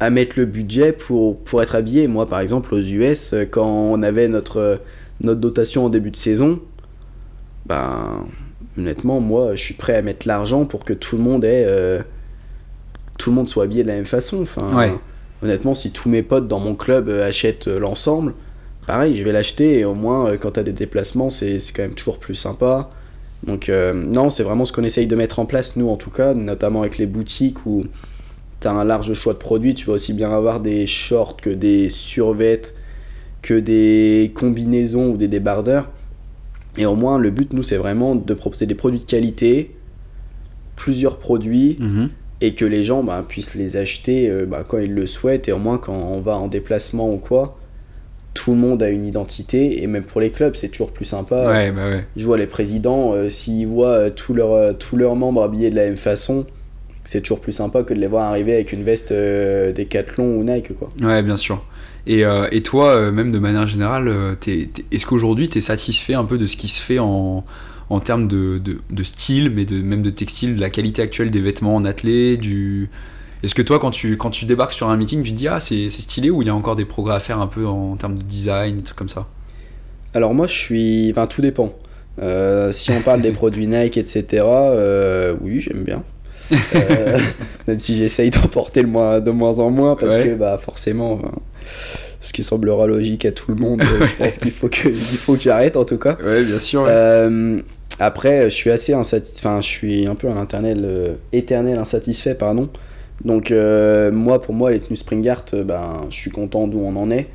[0.00, 2.06] à mettre le budget pour, pour être habillés.
[2.06, 4.76] Moi, par exemple, aux US, euh, quand on avait notre, euh,
[5.20, 6.60] notre dotation en début de saison,
[7.66, 8.26] ben,
[8.78, 11.64] honnêtement, moi, je suis prêt à mettre l'argent pour que tout le monde ait.
[11.66, 12.00] euh,
[13.18, 14.42] tout le monde soit habillé de la même façon.
[14.42, 14.92] Enfin, Ouais.
[15.42, 18.34] Honnêtement, si tous mes potes dans mon club achètent l'ensemble,
[18.86, 21.94] pareil, je vais l'acheter et au moins, quand t'as des déplacements, c'est c'est quand même
[21.94, 22.90] toujours plus sympa.
[23.46, 26.10] Donc, euh, non, c'est vraiment ce qu'on essaye de mettre en place, nous en tout
[26.10, 27.84] cas, notamment avec les boutiques où
[28.60, 29.74] t'as un large choix de produits.
[29.74, 32.74] Tu vas aussi bien avoir des shorts que des survêtes,
[33.42, 35.90] que des combinaisons ou des débardeurs.
[36.76, 39.74] Et au moins, le but, nous, c'est vraiment de proposer des produits de qualité,
[40.76, 42.10] plusieurs produits, mhm.
[42.40, 45.52] et que les gens bah, puissent les acheter euh, bah, quand ils le souhaitent et
[45.52, 47.58] au moins quand on va en déplacement ou quoi
[48.38, 51.48] tout le monde a une identité et même pour les clubs c'est toujours plus sympa
[51.48, 52.04] Ouais, bah ouais.
[52.16, 55.70] je vois les présidents euh, s'ils voient euh, tous leurs euh, tous leurs membres habillés
[55.70, 56.46] de la même façon
[57.08, 60.44] c'est toujours plus sympa que de les voir arriver avec une veste euh, Decathlon ou
[60.44, 60.90] Nike quoi.
[61.00, 61.64] Ouais, bien sûr.
[62.06, 65.60] Et, euh, et toi, euh, même de manière générale, euh, t'es- est-ce qu'aujourd'hui tu es
[65.62, 67.46] satisfait un peu de ce qui se fait en,
[67.88, 71.30] en termes de, de, de style, mais de, même de textile, de la qualité actuelle
[71.30, 72.90] des vêtements en athlée du...
[73.42, 75.60] Est-ce que toi, quand tu, quand tu débarques sur un meeting, tu te dis ah,
[75.60, 78.18] c'est stylé ou il y a encore des progrès à faire un peu en, termes
[78.18, 79.28] de design, des trucs comme ça?
[80.12, 81.72] Alors moi je suis enfin tout dépend.
[82.70, 84.44] Si on parle des produits Nike etc
[85.40, 86.02] oui j'aime bien
[87.66, 90.24] même si j'essaye d'en porter le moins, de moins en moins parce Ouais.
[90.28, 91.32] que bah forcément enfin,
[92.20, 94.94] ce qui semblera logique à tout le monde euh, je pense qu'il faut que il
[94.94, 96.16] faut que j'arrête en tout cas.
[96.24, 96.84] Ouais, bien sûr.
[96.88, 97.60] Euh,
[98.00, 102.34] après je suis assez insatisfait enfin je suis un peu un éternel euh, éternel insatisfait
[102.34, 102.68] pardon.
[103.24, 106.96] Donc euh, moi pour moi les tenues Springart euh, ben je suis content d'où on
[106.96, 107.26] en est.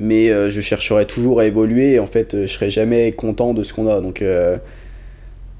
[0.00, 1.94] Mais euh, je chercherai toujours à évoluer.
[1.94, 4.00] Et en fait euh, je serai jamais content de ce qu'on a.
[4.00, 4.56] Donc euh,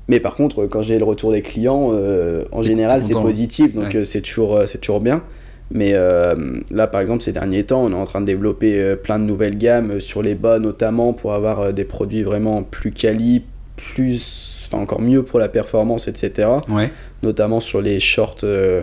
[0.09, 3.85] mais par contre quand j'ai le retour des clients euh, en général c'est positif donc
[3.91, 3.97] Ouais.
[3.97, 5.23] euh, c'est toujours euh, c'est toujours bien
[5.71, 6.35] mais euh,
[6.71, 9.59] là par exemple ces derniers temps on est en train de développer plein de nouvelles
[9.59, 13.43] gammes sur les bas notamment pour avoir des produits vraiment plus quali
[13.77, 16.91] plus enfin encore mieux pour la performance etc Ouais,
[17.23, 18.81] notamment sur les shorts, euh,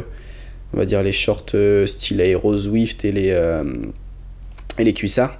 [0.74, 1.46] on va dire les shorts
[1.86, 3.30] style Aero Zwift et les,
[4.80, 5.38] et les cuissards.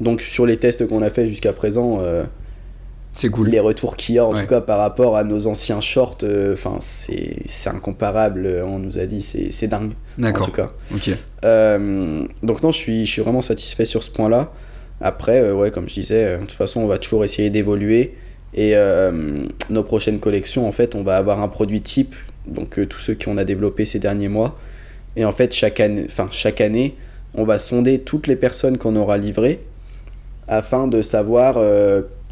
[0.00, 2.22] Donc sur les tests qu'on a fait jusqu'à présent, euh,
[3.14, 3.48] c'est cool.
[3.48, 4.40] les retours qu'il y a en Ouais.
[4.42, 8.78] tout cas par rapport à nos anciens shorts, euh, enfin c'est c'est incomparable, euh, on
[8.78, 10.46] nous a dit, c'est c'est dingue en D'accord.
[10.46, 10.70] tout cas.
[10.94, 11.10] Ok.
[11.44, 14.52] Euh, donc non, je suis, je suis vraiment satisfait sur ce point-là.
[15.00, 18.14] Après, euh, ouais, comme je disais, de toute façon, on va toujours essayer d'évoluer.
[18.52, 18.74] Et
[19.70, 22.16] nos prochaines collections, en fait, on va avoir un produit type,
[22.48, 24.58] donc tous ceux qu'on a développés ces derniers mois.
[25.14, 26.96] Et en fait, chaque année, enfin, chaque année,
[27.34, 29.60] on va sonder toutes les personnes qu'on aura livrées
[30.48, 31.58] afin de savoir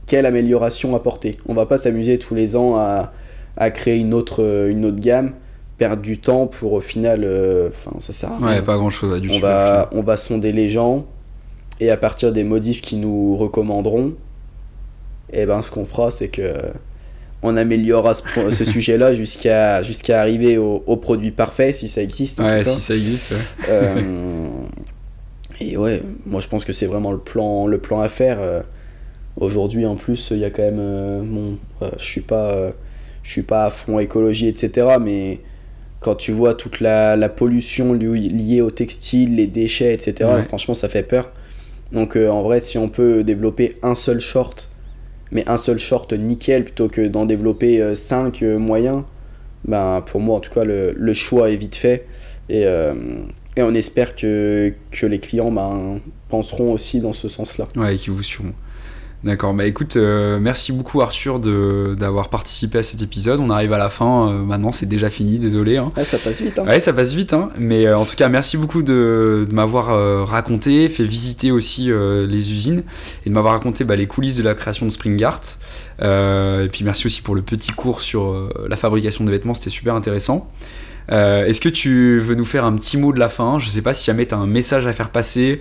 [0.08, 1.38] quelle amélioration apporter.
[1.46, 3.12] On va pas s'amuser tous les ans à,
[3.56, 5.32] à créer une autre, euh, une autre gamme,
[5.76, 8.90] perdre du temps pour au final, euh, enfin, ça sert à rien Ouais, pas grand
[8.90, 9.20] chose.
[9.20, 11.06] Du on va, on va sonder les gens
[11.80, 14.14] et à partir des modifs qu'ils nous recommanderont,
[15.32, 16.52] et ben ce qu'on fera c'est que
[17.42, 22.40] on améliorera ce, sujet-là jusqu'à jusqu'à arriver au, au produit parfait si ça existe.
[22.40, 22.74] En Ouais, tout cas.
[22.74, 23.30] si ça existe.
[23.32, 23.36] ouais.
[23.68, 24.00] Euh,
[25.60, 28.38] et ouais, moi je pense que c'est vraiment le plan, le plan à faire.
[29.40, 30.78] Aujourd'hui en plus, il y a quand même.
[30.80, 32.70] euh, bon, euh, je suis pas, euh,
[33.22, 34.96] je suis pas à fond écologie, etc.
[35.00, 35.40] Mais
[36.00, 40.14] quand tu vois toute la, la pollution li- liée au textile, les déchets, etc.
[40.30, 40.42] Ouais.
[40.42, 41.30] Franchement, ça fait peur.
[41.92, 44.68] Donc en vrai, si on peut développer un seul short,
[45.30, 49.04] mais un seul short nickel plutôt que d'en développer 5 moyens,
[49.64, 52.06] ben pour moi en tout cas le, le choix est vite fait.
[52.50, 52.94] Et, euh,
[53.56, 57.66] et on espère que, que les clients ben, penseront aussi dans ce sens-là.
[57.76, 58.52] Ouais, qui vous suivront.
[59.24, 63.40] D'accord, bah écoute, euh, merci beaucoup Arthur d'avoir participé à cet épisode.
[63.40, 65.76] On arrive à la fin, euh, maintenant c'est déjà fini, désolé.
[65.76, 65.90] hein.
[65.96, 67.48] Ah, ça passe vite, hein Ouais, ça passe vite, hein.
[67.58, 72.52] mais euh, en tout cas, merci beaucoup de, de m'avoir raconté, fait visiter aussi les
[72.52, 72.84] usines
[73.26, 75.40] et de m'avoir raconté bah, les coulisses de la création de Springart.
[76.00, 79.96] Et puis merci aussi pour le petit cours sur la fabrication des vêtements, c'était super
[79.96, 80.48] intéressant.
[81.10, 83.58] Est-ce que tu veux nous faire un petit mot de la fin?
[83.58, 85.60] Je sais pas si jamais tu as un message à faire passer,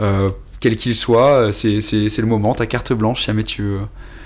[0.00, 0.30] euh,
[0.60, 3.78] quel qu'il soit, euh, c'est le moment, ta carte blanche, si jamais tu veux,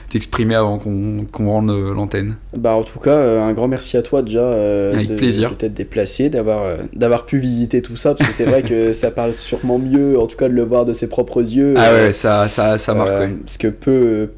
[0.09, 4.51] t'exprimer avant qu'on rende l'antenne Bah en tout cas, un grand merci à toi déjà
[4.93, 5.55] Avec de plaisir.
[5.55, 6.65] peut-être déplacé, d'avoir
[6.95, 10.27] d'avoir pu visiter tout ça, parce que c'est vrai que ça parle sûrement mieux, en
[10.27, 11.75] tout cas de le voir de ses propres yeux.
[11.77, 13.11] Ah ouais, ça, ça, ça marque.
[13.11, 13.37] ouais.
[13.45, 14.31] Parce que peu,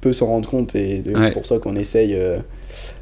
[0.00, 2.38] peut s'en rendre compte et c'est pour ça qu'on essaye euh,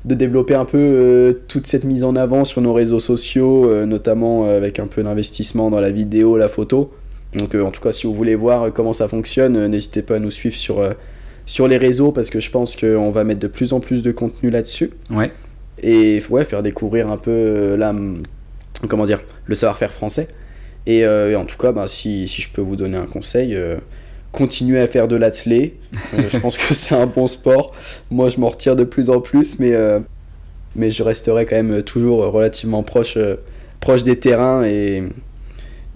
[0.04, 3.86] de développer un peu euh, toute cette mise en avant sur nos réseaux sociaux, euh,
[3.86, 6.92] notamment euh, avec un peu d'investissement dans la vidéo, la photo.
[7.34, 10.02] Donc euh, en tout cas, si vous voulez voir euh, comment ça fonctionne, euh, n'hésitez
[10.02, 10.82] pas à nous suivre sur,
[11.44, 14.12] sur les réseaux parce que je pense qu'on va mettre de plus en plus de
[14.12, 14.90] contenu là-dessus.
[15.10, 15.32] Ouais.
[15.82, 17.94] Et ouais, faire découvrir un peu la,
[18.88, 20.28] comment dire, le savoir-faire français.
[20.86, 23.54] Et, euh, et en tout cas, bah, si, si je peux vous donner un conseil,
[23.54, 23.76] euh,
[24.32, 25.76] continuez à faire de l'athlé.
[26.14, 27.74] Euh, je pense que c'est un bon sport.
[28.10, 29.74] Moi, je m'en retire de plus en plus, mais,
[30.76, 33.18] mais je resterai quand même toujours relativement proche,
[33.80, 35.02] proche des terrains et,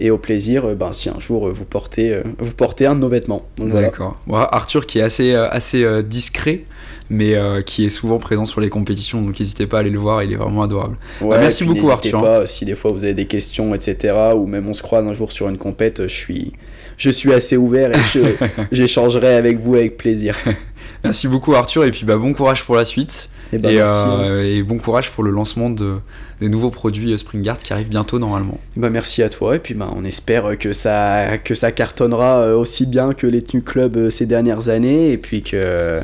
[0.01, 2.95] et au plaisir, euh, ben, si un jour euh, vous portez, euh, vous portez un
[2.95, 3.47] de nos vêtements.
[3.57, 3.87] Voilà.
[3.87, 4.17] D'accord.
[4.25, 6.63] Bon, Arthur qui est assez, assez discret,
[7.09, 9.99] mais euh, qui est souvent présent sur les compétitions, donc n'hésitez pas à aller le
[9.99, 10.97] voir, il est vraiment adorable.
[11.21, 12.19] Ouais, Bah, merci beaucoup, Arthur.
[12.21, 15.13] Pas, si des fois vous avez des questions, etc., ou même on se croise un
[15.13, 16.53] jour sur une compète, je suis,
[16.97, 18.37] je suis assez ouvert et
[18.71, 20.35] j'échangerai avec vous avec plaisir.
[21.03, 24.05] Merci beaucoup Arthur, et puis bah, bon courage pour la suite, Et ben, et, merci,
[24.05, 24.19] hein.
[24.21, 25.97] euh, et bon courage pour le lancement de,
[26.39, 28.59] des nouveaux produits euh, Springard qui arrivent bientôt normalement.
[28.77, 32.55] Bah, merci à toi, et puis bah, on espère que ça, que ça cartonnera euh,
[32.55, 35.99] aussi bien que les Tenue Club euh, ces dernières années, et puis que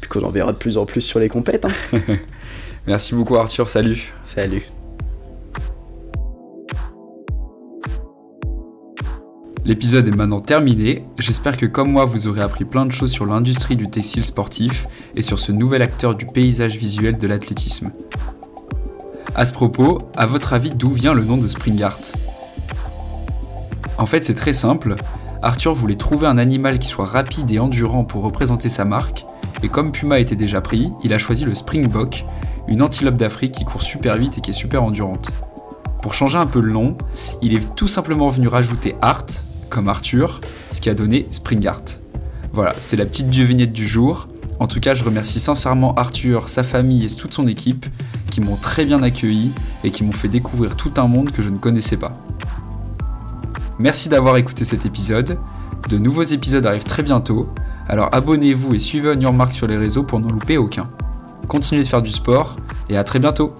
[0.00, 1.64] puis qu'on en verra de plus en plus sur les compètes.
[1.64, 1.98] hein.
[2.86, 4.79] Merci beaucoup Arthur, salut Salut.
[9.70, 13.24] L'épisode est maintenant terminé, j'espère que comme moi vous aurez appris plein de choses sur
[13.24, 17.92] l'industrie du textile sportif et sur ce nouvel acteur du paysage visuel de l'athlétisme.
[19.36, 22.00] À ce propos, à votre avis d'où vient le nom de Springart?
[23.96, 24.96] En fait c'est très simple,
[25.40, 29.24] Arthur voulait trouver un animal qui soit rapide et endurant pour représenter sa marque,
[29.62, 32.24] et comme Puma était déjà pris, il a choisi le Springbok,
[32.66, 35.30] une antilope d'Afrique qui court super vite et qui est super endurante.
[36.02, 36.98] Pour changer un peu le nom,
[37.40, 39.26] il est tout simplement venu rajouter Art,
[39.70, 40.40] comme Arthur,
[40.70, 41.82] ce qui a donné Springart.
[42.52, 44.28] Voilà, c'était la petite devinette du jour.
[44.58, 47.86] En tout cas, je remercie sincèrement Arthur, sa famille et toute son équipe
[48.30, 49.52] qui m'ont très bien accueilli
[49.84, 52.12] et qui m'ont fait découvrir tout un monde que je ne connaissais pas.
[53.78, 55.38] Merci d'avoir écouté cet épisode.
[55.88, 57.48] De nouveaux épisodes arrivent très bientôt,
[57.88, 60.84] alors abonnez-vous et suivez On Your Mark sur les réseaux pour n'en louper aucun.
[61.48, 62.56] Continuez de faire du sport
[62.88, 63.54] et à très bientôt